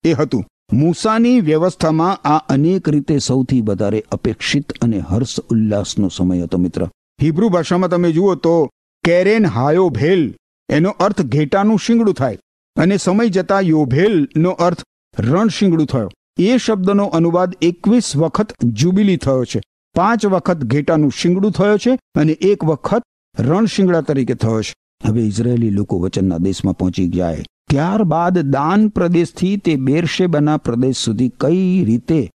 એ 0.03 0.13
હતું. 0.13 0.43
મૂસાની 0.73 1.39
વ્યવસ્થામાં 1.41 2.19
આ 2.25 2.41
અનેક 2.49 2.89
રીતે 2.89 3.15
સૌથી 3.19 3.61
વધારે 3.61 3.99
અપેક્ષિત 4.11 4.77
અને 4.83 4.99
હર્ષ 4.99 5.39
ઉલ્લાસનો 5.51 6.07
સમય 6.09 6.43
હતો 6.43 6.57
મિત્ર. 6.57 6.81
હિબ્રુ 7.21 7.49
ભાષામાં 7.49 7.89
તમે 7.89 8.11
જુઓ 8.11 8.35
તો, 8.35 8.69
કેરેન 9.03 9.45
હાયો 9.45 9.89
ભેલ 9.89 10.35
એનો 10.69 10.89
અર્થ 10.89 11.21
ઘેટાનું 11.21 11.79
શિંગડું 11.79 12.13
થાય, 12.13 12.39
અને 12.75 12.97
સમય 12.97 13.29
જતા 13.29 13.59
યોભેલનો 13.59 14.49
અર્થ 14.49 14.83
રણશિંગડું 15.19 15.87
થયો. 15.87 16.09
એ 16.39 16.57
શબ્દનો 16.57 17.05
અનુવાદ 17.05 17.55
એકવીસ 17.61 18.17
વખત 18.17 18.63
જુબિલી 18.63 19.17
થયો 19.17 19.45
છે. 19.45 19.61
પાંચ 19.95 20.25
વખત 20.25 20.57
ઘેટાનું 20.57 21.11
શિંગડું 21.11 21.51
થયો 21.51 21.77
છે 21.77 21.99
અને 22.15 22.31
એક 22.31 22.63
વખત 22.63 23.03
રણશિંગડા 23.39 24.01
તરીકે 24.01 24.33
થયો 24.33 24.61
છે. 24.61 24.73
હવે 25.07 25.21
ઇઝરાયેલી 25.21 25.69
લોકો 25.69 25.99
વચનના 25.99 26.37
દેશમાં 26.37 26.73
પહોંચી 26.73 27.07
જાય 27.07 27.43
ત્યારબાદ 27.69 28.39
દાન 28.39 28.87
પ્રદેશથી 28.87 29.57
તે 29.57 29.75
બેરશેબાના 29.75 30.57
પ્રદેશ 30.57 30.97
સુધી 30.97 31.29
કઈ 31.29 31.85
રીતે 31.85 32.31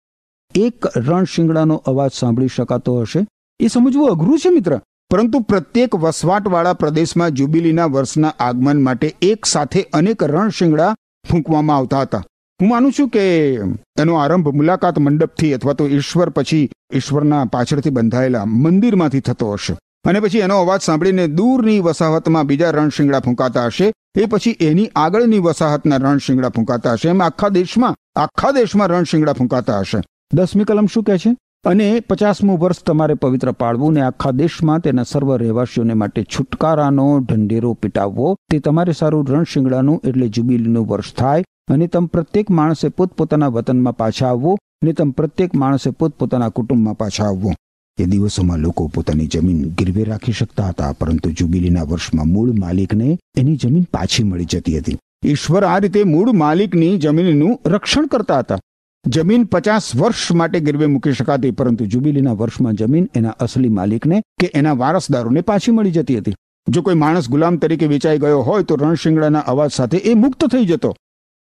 એક 0.55 0.97
રણશિંગડાનો 0.97 1.75
અવાજ 1.75 2.11
સાંભળી 2.11 2.47
શકાતો 2.47 3.01
હશે? 3.01 3.27
એ 3.59 3.67
સમજવું 3.67 4.11
અઘરું 4.11 4.39
છે 4.39 4.49
મિત્ર? 4.49 4.79
પરંતુ 5.09 5.39
પ્રત્યેક 5.39 5.95
વસવાટવાળા 5.95 6.73
પ્રદેશમાં 6.73 7.31
જ્યુબિલીના 7.31 7.85
વર્ષના 7.85 8.33
આગમન 8.39 8.83
માટે 8.83 9.15
એક 9.21 9.45
સાથે 9.45 9.81
અનેક 9.93 10.23
રણશિંગડા 10.23 10.95
ફૂંકવામાં 11.31 11.77
આવતા 11.77 12.01
હતા. 12.01 12.23
હું 12.61 12.69
માનું 12.69 12.91
છું 12.91 13.09
કે 13.09 13.51
એનો 13.99 14.15
આરંભ 14.15 14.47
મુલાકાત 14.47 14.99
મંડપથી 14.99 15.53
અથવા 15.53 15.73
તો 15.73 15.87
ઈશ્વર 15.87 16.29
પછી 16.29 16.69
ઈશ્વરના 16.93 17.45
પાછળથી 17.45 17.89
બંધાયેલા 17.89 18.45
મંદિરમાંથી 18.45 19.19
થતો 19.19 19.51
હશે. 19.51 19.77
અને 20.07 20.19
પછી 20.19 20.37
એનો 20.37 20.61
અવાજ 20.61 20.81
સાંભળીને 20.81 21.27
દૂરની 21.27 21.79
વસાહતમાં 21.79 22.47
બીજા 22.47 22.69
રણશિંગડા 22.69 23.19
ફૂંકાતા 23.19 23.65
હશે. 23.65 23.93
એ 24.17 24.25
પછી 24.25 24.57
એની 24.61 24.89
આગળની 24.95 25.39
વસાહતના 25.39 25.95
રણશિંગડા 25.95 26.49
ફૂંકાતા 26.49 26.93
હશે. 26.93 27.09
એમ 27.09 27.23
આખા 27.23 27.49
દેશમાં 27.49 27.95
આખા 28.15 28.51
દેશમાં 28.51 28.87
રણશિંગડા 28.87 29.33
ફૂંકાતા 29.33 29.79
હશે. 29.79 30.01
દસમી 30.33 30.63
કલમ 30.63 30.85
શું 30.85 31.03
કહે 31.03 31.17
છે? 31.17 31.35
અને 31.65 31.99
પચાસમું 31.99 32.59
વર્ષ 32.59 32.83
તમારે 32.83 33.13
પવિત્ર 33.13 33.51
પાળવું 33.51 33.93
ને 33.93 34.01
આખા 34.01 34.31
દેશમાં 34.31 34.79
તેના 34.79 35.03
સર્વ 35.03 35.29
રહેવાસીઓને 35.35 35.93
માટે 35.93 36.23
છુટકારાનો 36.23 37.05
ઢંઢેરો 37.19 37.73
પીટાવવો. 37.73 38.35
તે 38.51 38.59
તમારે 38.59 38.93
સારું 38.93 39.27
રણશિંગડાનું 39.27 40.01
એટલે 40.03 40.27
જુબીલીનું 40.27 40.87
વર્ષ 40.87 41.13
થાય 41.13 41.43
અને 41.73 41.87
તમ 41.87 42.05
પ્રત્યેક 42.05 42.49
માણસે 42.49 42.87
પોતપોતાના 42.89 43.47
વતનમાં 43.47 43.97
પાછા 43.97 44.27
આવવો 44.27 44.53
અને 44.81 44.93
તમ 44.93 45.09
પ્રત્યેક 45.11 45.55
માણસે 45.55 45.89
પોતપોતાના 45.89 46.49
કુટુંબમાં 46.49 46.97
પાછા 46.97 47.25
આવવો. 47.25 47.53
એ 47.97 48.05
દિવસોમાં 48.05 48.59
લોકો 48.59 48.87
પોતાની 48.87 49.27
જમીન 49.27 49.63
ગીરવે 49.77 50.03
રાખી 50.03 50.31
શકતા 50.31 50.63
હતા, 50.63 50.91
પરંતુ 50.91 51.31
જુબીલીના 51.31 51.83
વર્ષમાં 51.83 52.27
મૂળ 52.27 52.51
માલિકને 52.59 53.17
એની 53.37 53.55
જમીન 53.55 53.83
પાછી 53.93 54.23
મળી 54.23 54.45
જતી 54.45 54.77
હતી. 54.77 54.97
ઈશ્વર 55.25 55.63
આ 55.63 55.77
રીતે 55.77 56.03
મૂળ 56.03 56.31
માલિકની 56.31 56.97
જમીનનું 56.97 57.59
રક્ષણ 57.65 58.05
કરતા 58.05 58.39
હતા. 58.39 58.59
જમીન 59.07 59.43
પચાસ 59.45 59.95
વર્ષ 59.95 60.31
માટે 60.31 60.59
ગીરવે 60.59 60.85
મૂકી 60.85 61.13
શકાતી, 61.13 61.51
પરંતુ 61.51 61.85
જુબિલીના 61.85 62.31
વર્ષમાં 62.31 62.73
જમીન 62.73 63.09
એના 63.15 63.29
અસલી 63.29 63.69
માલિકને 63.69 64.21
કે 64.39 64.51
એના 64.53 64.73
વારસદારોને 64.73 65.41
પાછી 65.41 65.71
મળી 65.71 65.91
જતી 65.91 66.17
હતી. 66.17 66.35
જો 66.69 66.81
કોઈ 66.81 66.93
માણસ 66.93 67.29
ગુલામ 67.29 67.57
તરીકે 67.57 67.87
વેચાઈ 67.87 68.17
ગયો 68.17 68.41
હોય, 68.41 68.63
તો 68.63 68.75
રણશિંગડાના 68.75 69.39
અવાજ 69.39 69.71
સાથે 69.71 69.97
એ 69.97 70.13
મુક્ત 70.13 70.45
થઈ 70.45 70.65
જતો. 70.65 70.95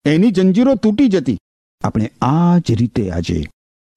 એની 0.06 0.32
જંજીરો 0.32 0.76
તૂટી 0.76 1.08
જતી. 1.08 1.38
આપણે 1.84 2.12
આ 2.21 2.58
જ 2.58 2.71
રીતે 2.71 3.12
આજે 3.12 3.47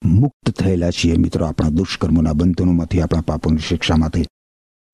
મુક્ત 0.05 0.50
થયેલા 0.50 0.90
છીએ 0.90 1.16
મિત્રો 1.16 1.46
આપણા 1.46 1.68
દુષ્કર્મોના 1.68 2.33
બંધનોમાંથી, 2.33 3.00
આપણા 3.00 3.20
પાપોની 3.20 3.59
શિક્ષામાંથી. 3.59 4.24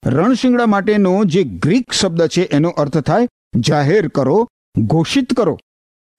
રણશિંગડા 0.07 0.67
માટેનો 0.67 1.25
જે 1.25 1.45
ગ્રીક 1.45 1.93
શબ્દ 1.93 2.27
છે, 2.27 2.43
એનો 2.43 2.69
અર્થ 2.69 2.99
થાય, 2.99 3.29
જાહેર 3.57 4.09
કરો, 4.09 4.49
ઘોષિત 4.79 5.35
કરો. 5.35 5.59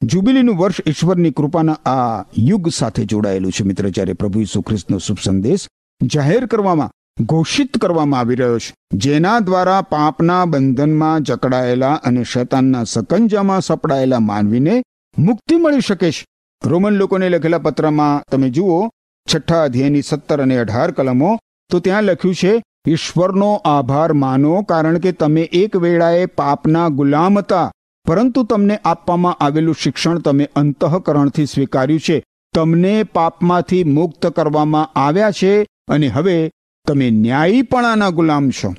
જુબિલીનું 0.01 0.57
વર્ષ 0.57 0.81
ઈશ્વરની 0.87 1.31
કૃપાના 1.31 1.73
આ 1.85 2.25
યુગ 2.37 2.67
સાથે 2.67 3.03
જોડાયેલું 3.05 3.51
છે 3.51 3.63
મિત્ર. 3.63 3.89
જ્યારે 3.89 4.13
પ્રભુ 4.13 4.39
ઈસુ 4.41 4.61
ખ્રિસ્તનો 4.61 4.97
શુભ 4.97 5.19
સંદેશ 5.23 5.65
જાહેર 6.01 6.45
કરવામાં, 6.45 6.91
ઘોષિત 7.23 7.77
કરવામાં 7.77 8.19
આવી 8.19 8.35
રહ્યો 8.35 8.59
છે, 8.59 8.73
જેના 8.93 9.39
દ્વારા 9.39 9.81
પાપના 9.81 10.45
બંધનમાં 10.45 11.21
જકડાયેલા 11.21 11.93
અને 11.93 12.23
શૈતાનના 12.23 12.83
સકંજામાં 12.83 13.61
સપડાયેલા 13.61 14.19
માનવીને 14.19 14.81
મુક્તિ 15.17 15.55
મળી 15.55 15.81
શકે 15.81 16.11
છે. 16.11 16.25
રોમન 16.65 16.93
લોકોને 16.93 17.29
લખેલા 17.29 17.57
પત્રમાં 17.57 18.23
તમે 18.31 18.49
જુઓ, 18.49 18.79
છઠ્ઠા 19.27 19.63
અધ્યાયની 19.63 20.01
સત્તર 20.01 20.41
અને 20.41 20.57
અઢાર 20.57 20.91
કલમો, 20.91 21.37
તો 21.69 21.79
ત્યાં 21.79 22.03
લખ્યું 22.03 22.35
છે, 22.35 22.63
ઈશ્વરનો 22.87 23.51
આભાર 23.65 24.13
માનો, 24.13 24.61
કારણ 24.61 24.97
કે 24.97 25.11
તમે 25.11 25.41
એક 25.41 25.75
વેળાએ 25.75 26.25
પાપના 26.25 26.87
ગુલામ 26.89 27.39
હતા. 27.39 27.71
પરંતુ 28.11 28.43
તમને 28.43 28.79
આપવામાં 28.85 29.33
આવેલું 29.33 29.75
શિક્ષણ 29.79 30.19
તમે 30.19 30.49
અંતઃકરણથી 30.55 31.45
સ્વીકાર્યું 31.45 31.99
છે. 31.99 32.23
તમને 32.55 33.03
પાપમાંથી 33.03 33.83
મુક્ત 33.83 34.27
કરવામાં 34.27 34.99
આવ્યા 34.99 35.31
છે 35.31 35.63
અને 35.87 36.07
હવે 36.07 36.51
તમે 36.87 37.09
ન્યાયીપણાના 37.09 38.09
ગુલામ 38.09 38.49
છો. 38.49 38.75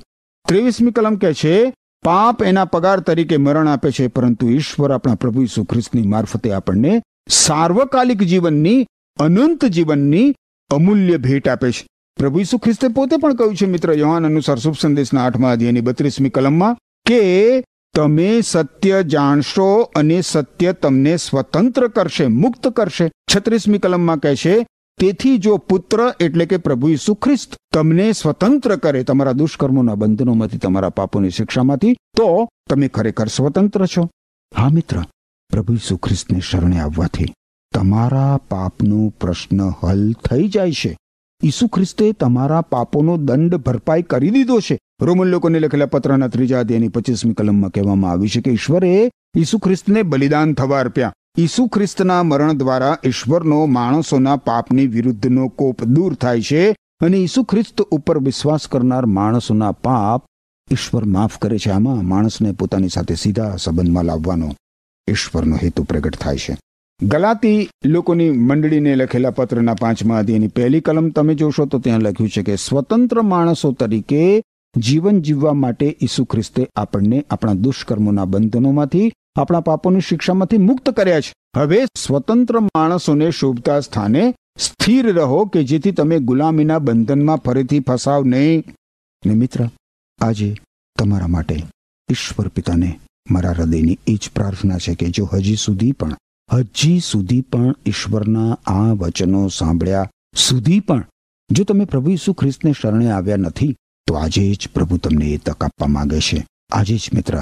ત્રેવીસમી 0.47 0.91
કલમ 0.91 1.15
કહે 1.15 1.33
છે, 1.33 1.73
પાપ 2.03 2.43
એના 2.43 2.65
પગાર 2.65 2.99
તરીકે 2.99 3.37
મરણ 3.37 3.67
આપે 3.67 3.91
છે, 3.91 4.07
પરંતુ 4.07 4.49
ઈશ્વર 4.49 4.91
આપણા 4.91 5.15
પ્રભુ 5.15 5.41
ઈસુ 5.41 5.63
ખ્રિસ્તની 5.63 6.01
મારફતે 6.01 6.51
આપણને 6.51 7.01
સાર્વકાલિક 7.29 8.23
જીવનની, 8.23 8.85
અનંત 9.19 9.65
જીવનની 9.65 10.35
અમૂલ્ય 10.69 11.17
ભેટ 11.17 11.49
આપે 11.49 11.71
છે. 11.71 11.87
પ્રભુ 12.19 12.39
ઈસુ 12.39 12.57
ખ્રિસ્તે 12.57 12.87
પોતે 12.87 13.17
પણ 13.17 13.33
કહ્યું 13.33 13.55
છે, 13.55 13.65
મિત્ર, 13.65 13.93
યોહાન 13.93 14.25
અનુસાર 14.25 14.57
શુભ 14.57 14.75
સંદેશના 14.79 15.25
આઠમા 15.25 15.51
અધ્યાયની 15.51 15.81
બત્રીસમી 15.81 16.29
કલમમાં 16.29 16.77
કે 17.05 17.63
તમે 17.95 18.41
સત્ય 18.41 19.03
જાણશો 19.03 19.81
અને 19.81 20.21
સત્ય 20.21 20.73
તમને 20.73 21.17
સ્વતંત્ર 21.17 21.87
કરશે, 21.87 22.27
મુક્ત 22.27 22.67
કરશે. 22.67 23.11
છત્રીસમી 23.35 23.77
કલમમાં 23.77 24.19
કહે 24.19 24.35
છે, 24.35 24.65
તેથી 24.99 25.37
જો 25.37 25.57
પુત્ર 25.57 26.13
એટલે 26.19 26.45
કે 26.45 26.57
પ્રભુ 26.57 26.89
ઈસુ 26.89 27.13
ખ્રિસ્ત 27.13 27.55
તમને 27.73 28.11
સ્વતંત્ર 28.11 28.75
કરે 28.75 29.03
તમારા 29.03 29.31
દુષ્કર્મોના 29.31 29.95
બંધનોમાંથી, 29.95 30.57
તમારા 30.57 30.89
પાપોની 30.89 31.29
શિક્ષામાંથી, 31.29 31.93
તો 31.93 32.49
તમે 32.69 32.87
ખરેખર 32.87 33.27
સ્વતંત્ર 33.27 33.85
છો. 33.85 34.09
હા 34.57 34.69
મિત્ર, 34.69 34.97
પ્રભુ 35.49 35.73
ઈસુ 35.73 35.97
ખ્રિસ્તને 35.97 36.39
શરણે 36.39 36.79
આવવાથી 36.79 37.25
તમારા 37.73 38.37
પાપનો 38.37 39.13
પ્રશ્ન 39.21 39.61
હલ 39.83 40.13
થઈ 40.13 40.47
જાય 40.47 40.71
છે. 40.71 40.97
ઈસુ 41.43 41.67
ખ્રિસ્તે 41.67 42.11
તમારા 42.11 42.61
પાપોનો 42.61 43.17
દંડ 43.17 43.55
ભરપાઈ 43.55 44.01
કરી 44.01 44.29
દીધો 44.29 44.59
છે. 44.59 44.79
રોમન 45.01 45.27
લોકોને 45.27 45.59
લખેલા 45.59 45.85
પત્રના 45.85 46.27
ત્રીજા 46.27 46.59
અધ્યાયની 46.59 46.87
પચીસમી 46.87 47.33
કલમમાં 47.33 47.71
કહેવામાં 47.71 48.11
આવ્યું 48.11 48.29
છે 48.29 48.41
કે 48.41 48.51
ઈશ્વરે 48.51 49.11
ઈસુ 49.37 49.57
ખ્રિસ્તને 49.57 50.03
બલિદાન 50.03 50.53
થવા 50.53 50.79
અર્પ્યા 50.79 51.13
ઈસુ 51.37 51.67
ખ્રિસ્તના 51.67 52.23
મરણ 52.23 52.53
દ્વારા 52.53 52.97
ઈશ્વરનો 53.05 53.65
માણસોના 53.65 54.35
પાપની 54.35 54.87
વિરુદ્ધનો 54.87 55.47
કોપ 55.47 55.83
દૂર 55.83 56.13
થાય 56.13 56.41
છે 56.41 56.71
અને 57.01 57.17
ઈસુ 57.17 57.43
ખ્રિસ્ત 57.43 57.81
ઉપર 57.81 58.19
વિશ્વાસ 58.19 58.67
કરનાર 58.67 59.05
માણસોના 59.05 59.71
પાપ 59.71 60.25
ઈશ્વર 60.71 61.05
માફ 61.05 61.37
કરે 61.37 61.57
છે. 61.57 61.69
આમાં 61.69 62.05
માણસને 62.05 62.51
પોતાની 62.51 62.89
સાથે 62.89 63.15
સીધા 63.15 63.55
સંબંધમાં 63.55 64.03
લાવવાનો 64.03 64.51
ઈશ્વરનો 65.09 65.55
હેતુ 65.63 65.83
પ્રગટ 65.83 66.17
થાય 66.17 66.37
છે. 66.37 66.57
ગલાતી 67.03 67.69
લોકોની 67.85 68.31
મંડળીને 68.31 68.95
લખેલા 68.95 69.29
પત્રના 69.29 69.73
પાંચમા 69.73 70.17
અધ્યાયની 70.17 70.47
પહેલી 70.47 70.81
કલમ 70.81 71.09
તમે 71.09 71.35
જોશો 71.35 71.65
તો 71.65 71.79
ત્યાં 71.79 71.99
લખ્યું 71.99 72.29
છે 72.29 72.43
કે 72.43 72.55
સ્વતંત્ર 72.55 73.21
માણસો 73.21 73.71
તરીકે 73.71 74.43
જીવન 74.77 75.21
જીવવા 75.21 75.53
માટે 75.53 75.97
ઈસુ 76.01 76.25
ખ્રિસ્તે 76.25 76.67
આપણને 76.75 77.25
આપણા 77.29 77.53
દુષ્કર્મોના 77.53 78.25
બંધનોમાંથી, 78.25 79.11
આપણા 79.35 79.59
પાપોની 79.59 80.01
શિક્ષામાંથી 80.01 80.57
મુક્ત 80.57 80.89
કર્યા 80.89 81.21
છે. 81.21 81.33
હવે 81.57 81.85
સ્વતંત્ર 81.97 82.59
માણસોને 82.59 83.31
શોભતા 83.31 83.79
સ્થાને 83.79 84.33
સ્થિર 84.57 85.13
રહો 85.13 85.45
કે 85.45 85.63
જેથી 85.63 85.91
તમે 85.91 86.19
ગુલામીના 86.19 86.79
બંધનમાં 86.79 87.37
ફરીથી 87.37 87.79
ફસાવ 87.79 88.23
નહીં. 88.23 88.63
મિત્ર, 89.25 89.69
આજે 90.21 90.55
તમારા 90.99 91.27
માટે 91.27 91.55
ઈશ્વર 92.11 92.47
પિતાને 92.47 92.99
મારા 93.31 93.51
હૃદયની 93.51 93.99
એ 94.07 94.15
જ 94.15 94.29
પ્રાર્થના 94.35 94.77
છે 94.77 94.95
કે 94.95 95.09
જો 95.09 95.25
હજી 95.25 95.55
સુધી 95.55 95.91
પણ, 95.91 96.17
હજી 96.51 96.99
સુધી 96.99 97.41
પણ 97.41 97.75
ઈશ્વરના 97.85 98.59
આ 98.65 98.91
વચનો 98.93 99.47
સાંભળ્યા 99.47 100.09
સુધી 100.35 100.79
પણ, 100.79 101.05
જો 101.51 101.63
તમે 101.63 101.85
પ્રભુ 101.85 102.09
ઈસુ 102.09 102.33
ખ્રિસ્તને 102.33 102.73
શરણે 102.81 103.11
આવ્યા 103.11 103.35
નથી 103.35 103.75
તો 104.07 104.13
આજે 104.13 104.53
જ 104.53 104.69
પ્રભુ 104.73 104.97
તમને 104.97 105.25
એ 105.25 105.37
તક 105.37 105.63
આપવા 105.63 105.87
માંગે 105.87 106.19
છે. 106.19 106.47
આજે 106.71 106.97
જ 106.97 107.09
મિત્ર, 107.13 107.39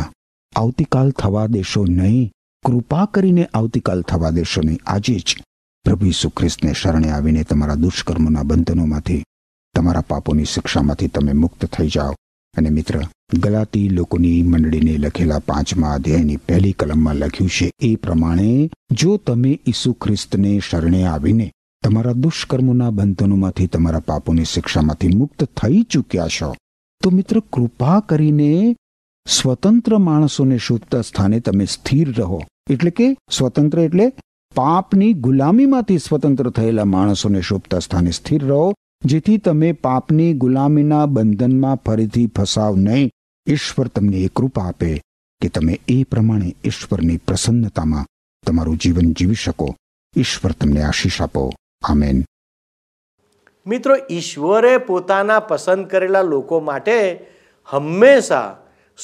આવતીકાલ 0.56 1.12
થવા 1.12 1.48
દેશો 1.48 1.86
નહીં, 1.86 2.32
કૃપા 2.66 3.06
કરીને 3.06 3.50
આવતીકાલ 3.54 4.02
થવા 4.02 4.30
દેશો 4.30 4.62
નહીં. 4.62 4.80
આજે 4.86 5.20
જ 5.20 5.42
પ્રભુ 5.84 6.06
ઈસુ 6.06 6.30
ખ્રિસ્તને 6.30 6.74
શરણે 6.74 7.10
આવીને 7.10 7.44
તમારા 7.44 7.76
દુષ્કર્મોના 7.76 8.44
બંધનોમાંથી, 8.44 9.24
તમારા 9.76 10.02
પાપોની 10.02 10.46
શિક્ષામાંથી 10.46 11.08
તમે 11.08 11.34
મુક્ત 11.34 11.66
થઈ 11.66 11.88
જાઓ. 11.88 12.16
અને 12.58 12.70
મિત્ર, 12.70 13.02
ગલાતી 13.40 13.90
લોકોની 13.90 14.44
મંડળીને 14.44 14.98
લખેલા 14.98 15.40
પાંચમા 15.40 15.94
અધ્યાયની 15.94 16.38
પહેલી 16.38 16.72
કલમમાં 16.72 17.16
લખ્યું 17.16 17.50
છે 17.50 17.72
એ 17.80 17.96
પ્રમાણે, 17.96 18.70
જો 18.92 19.18
તમે 19.18 19.60
ઈસુ 19.68 19.94
ખ્રિસ્તને 19.94 20.62
શરણે 20.70 21.04
આવીને 21.04 21.52
તમારા 21.84 22.12
દુષ્કર્મોના 22.12 22.90
બંધનોમાંથી 22.90 23.68
તમારા 23.68 24.00
પાપોની 24.00 24.44
શિક્ષામાંથી 24.44 25.08
મુક્ત 25.08 25.44
થઈ 25.44 25.82
ચૂક્યા 25.82 26.28
છો. 26.28 26.56
તો 27.04 27.10
મિત્ર, 27.10 27.40
કૃપા 27.40 28.00
કરીને 28.00 28.76
સ્વતંત્ર 29.28 29.98
માણસોને 29.98 30.58
શુદ્ધ 30.58 31.02
સ્થાને 31.02 31.40
તમે 31.40 31.66
સ્થિર 31.66 32.14
રહો. 32.18 32.42
એટલે 32.70 32.92
કે 32.92 33.18
સ્વતંત્ર 33.32 33.80
એટલે 33.80 34.14
પાપની 34.56 35.14
ગુલામીમાંથી 35.14 35.98
સ્વતંત્ર 35.98 36.50
થયેલા 36.50 36.86
માણસોને 36.86 37.42
શુભતા 37.42 37.80
સ્થાને 37.80 38.12
સ્થિર 38.12 38.46
રહો, 38.46 38.74
જેથી 39.06 39.38
તમે 39.38 39.72
પાપની 39.72 40.34
ગુલામીના 40.34 41.06
બંધનમાં 41.06 41.76
ફરીથી 41.76 42.28
ફસાવ 42.28 42.76
નહીં. 42.76 43.12
ઈશ્વર 43.48 43.88
તમને 43.88 44.18
એ 44.18 44.28
કૃપા 44.28 44.64
આપે 44.64 45.02
કે 45.42 45.50
તમે 45.50 45.80
એ 45.88 46.04
પ્રમાણે 46.04 46.56
ઈશ્વરની 46.66 47.18
પ્રસન્નતામાં 47.18 48.06
તમારું 48.48 48.78
જીવન 48.78 49.14
જીવી 49.14 49.34
શકો. 49.34 49.76
ઈશ્વર 50.18 50.52
તમને 50.52 50.82
આશીષ 50.82 51.22
આપો. 51.22 51.54
આમેન. 51.90 52.24
મિત્રો, 53.68 53.96
ઈશ્વરે 54.12 54.78
પોતાના 54.78 55.40
પસંદ 55.40 55.88
કરેલા 55.88 56.22
લોકો 56.22 56.60
માટે 56.60 57.26
હંમેશા 57.66 58.58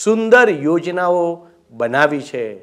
સુંદર 0.03 0.49
યોજનાઓ 0.49 1.47
બનાવી 1.71 2.21
છે. 2.21 2.59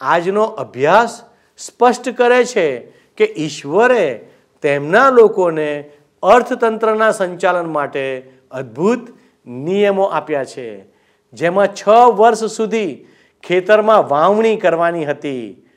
આજનો 0.00 0.42
અભ્યાસ 0.42 1.22
સ્પષ્ટ 1.58 2.08
કરે 2.08 2.44
છે 2.44 2.78
કે 3.16 3.34
ઈશ્વરે 3.36 4.28
તેમના 4.62 5.10
લોકોને 5.10 5.90
અર્થતંત્રના 6.22 7.10
સંચાલન 7.10 7.66
માટે 7.66 8.32
અદ્ભુત 8.50 9.08
નિયમો 9.46 10.02
આપ્યા 10.02 10.44
છે. 10.44 10.84
જેમાં 11.32 11.68
છ 11.74 11.88
વર્ષ 12.16 12.44
સુધી 12.44 13.06
ખેતરમાં 13.42 14.08
વાવણી 14.08 14.56
કરવાની 14.56 15.04
હતી. 15.04 15.68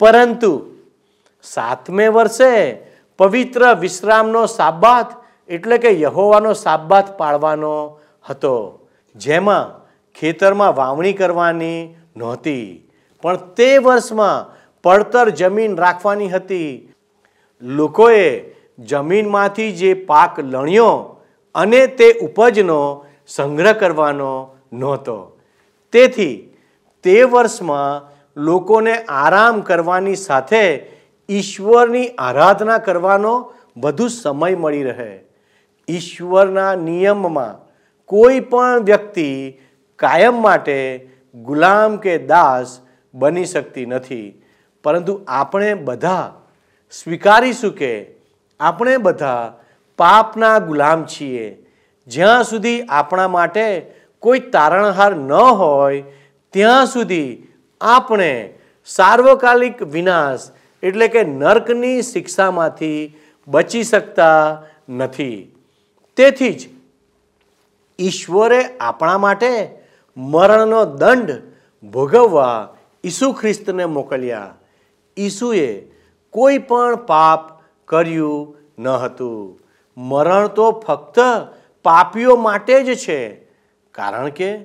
પરંતુ 0.00 0.66
સાતમે 1.42 2.08
વર્ષે 2.08 2.87
પવિત્ર 3.18 3.62
વિશ્રામનો 3.74 4.46
સાબાત 4.46 5.08
એટલે 5.48 5.78
કે 5.78 5.90
યહોવાનો 6.00 6.52
સાબાત 6.52 7.18
પાળવાનો 7.18 7.98
હતો, 8.30 8.88
જેમાં 9.16 9.72
ખેતરમાં 10.14 10.76
વાવણી 10.76 11.12
કરવાની 11.12 11.94
નહોતી. 12.16 12.66
પણ 13.22 13.36
તે 13.36 13.78
વર્ષમાં 13.78 14.46
પડતર 14.82 15.28
જમીન 15.30 15.76
રાખવાની 15.76 16.28
હતી. 16.28 16.94
લોકોએ 17.62 18.54
જમીનમાંથી 18.78 19.72
જે 19.72 19.94
પાક 19.94 20.40
લણ્યો 20.40 20.94
અને 21.54 21.86
તે 21.86 22.08
ઉપજનો 22.22 23.04
સંગ્રહ 23.26 23.72
કરવાનો 23.72 24.32
નહોતો. 24.72 25.18
તેથી 25.92 26.36
તે 27.04 27.22
વર્ષમાં 27.22 28.06
લોકોને 28.36 28.94
આરામ 28.94 29.60
કરવાની 29.60 30.14
સાથે 30.14 30.64
ઈશ્વરની 31.30 32.08
આરાધના 32.08 32.78
કરવાનો 32.78 33.52
વધુ 33.76 34.08
સમય 34.08 34.54
મળી 34.54 34.82
રહે. 34.82 35.20
ઈશ્વરના 35.88 36.74
નિયમમાં 36.74 37.56
કોઈ 38.04 38.40
પણ 38.40 38.80
વ્યક્તિ 38.80 39.58
કાયમ 39.96 40.42
માટે 40.42 41.08
ગુલામ 41.34 41.96
કે 41.96 42.18
દાસ 42.18 42.80
બની 43.14 43.44
શકતી 43.44 43.86
નથી. 43.86 44.42
પરંતુ 44.84 45.20
આપણે 45.28 45.74
બધા 45.74 46.34
સ્વીકારીશું 46.90 47.72
કે 47.72 48.14
આપણે 48.60 48.96
બધા 48.96 49.52
પાપના 49.98 50.58
ગુલામ 50.58 51.04
છીએ. 51.04 51.64
જ્યાં 52.06 52.44
સુધી 52.44 52.82
આપણા 52.82 53.28
માટે 53.28 53.94
કોઈ 54.18 54.40
તારણહાર 54.40 55.16
ન 55.16 55.32
હોય, 55.32 56.04
ત્યાં 56.50 56.86
સુધી 56.86 57.42
આપણે 57.80 58.54
સાર્વકાલિક 58.86 59.82
વિનાશ 59.82 60.40
એટલે 60.82 61.08
કે 61.08 61.22
નર્કની 61.22 62.02
શિક્ષામાંથી 62.02 63.16
બચી 63.48 63.82
શકતા 63.82 64.62
નથી. 64.88 65.56
તેથી 66.16 66.52
જ 66.52 66.68
ઈશ્વરે 67.98 68.64
આપણા 68.80 69.18
માટે 69.18 69.78
મરણનો 70.16 70.84
દંડ 70.84 71.42
ભોગવવા 71.86 72.76
ઈસુ 73.04 73.32
ખ્રિસ્તને 73.32 73.84
મોકલ્યા. 73.84 74.54
ઈસુએ 75.18 75.82
કોઈ 76.30 76.58
પણ 76.58 76.96
પાપ 76.96 77.62
કર્યું 77.84 78.56
ન 78.78 78.88
હતું. 78.88 79.58
મરણ 79.96 80.46
તો 80.46 80.70
ફક્ત 80.70 81.18
પાપીઓ 81.82 82.36
માટે 82.36 82.84
જ 82.84 82.98
છે. 82.98 83.28
કારણ 83.92 84.28
કે 84.28 84.58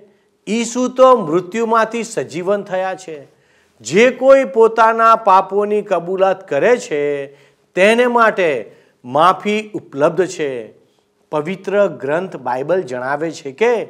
ઈસુ 0.47 0.87
તો 0.87 1.15
મૃત્યુમાંથી 1.15 2.03
સજીવન 2.03 2.63
થયા 2.63 2.95
છે. 2.95 3.32
જે 3.81 4.09
કોઈ 4.09 4.43
પોતાના 4.43 5.15
પાપોની 5.15 5.81
કબૂલાત 5.81 6.49
કરે 6.49 6.77
છે, 6.77 7.25
તેને 7.73 8.07
માટે 8.07 8.71
માફી 9.05 9.71
ઉપલબ્ધ 9.73 10.27
છે. 10.27 10.73
પવિત્ર 11.31 11.87
ગ્રંથ 11.87 12.35
બાઇબલ 12.35 12.81
જણાવે 12.81 13.31
છે 13.31 13.51
કે, 13.51 13.87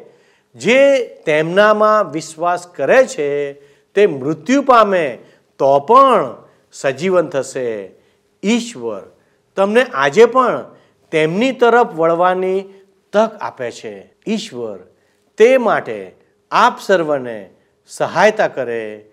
જે 0.56 1.08
તેમનામાં 1.26 2.12
વિશ્વાસ 2.12 2.68
કરે 2.68 3.08
છે, 3.08 3.54
તે 3.94 4.08
મૃત્યુ 4.08 4.62
પામે 4.62 5.20
તો 5.58 5.80
પણ 5.80 6.36
સજીવન 6.72 7.28
થશે. 7.28 7.92
ઈશ્વર 8.44 9.02
તમને 9.56 9.84
આજે 9.84 10.26
પણ 10.26 10.66
તેમની 11.12 11.52
તરફ 11.52 11.96
વળવાની 11.96 12.62
તક 13.14 13.32
આપે 13.42 13.72
છે. 13.72 14.14
ઈશ્વર 14.28 14.80
તે 15.38 15.58
માટે 15.58 16.16
આપ 16.52 16.82
સર્વને 16.82 17.50
સહાયતા 17.88 18.48
કરે. 18.48 19.13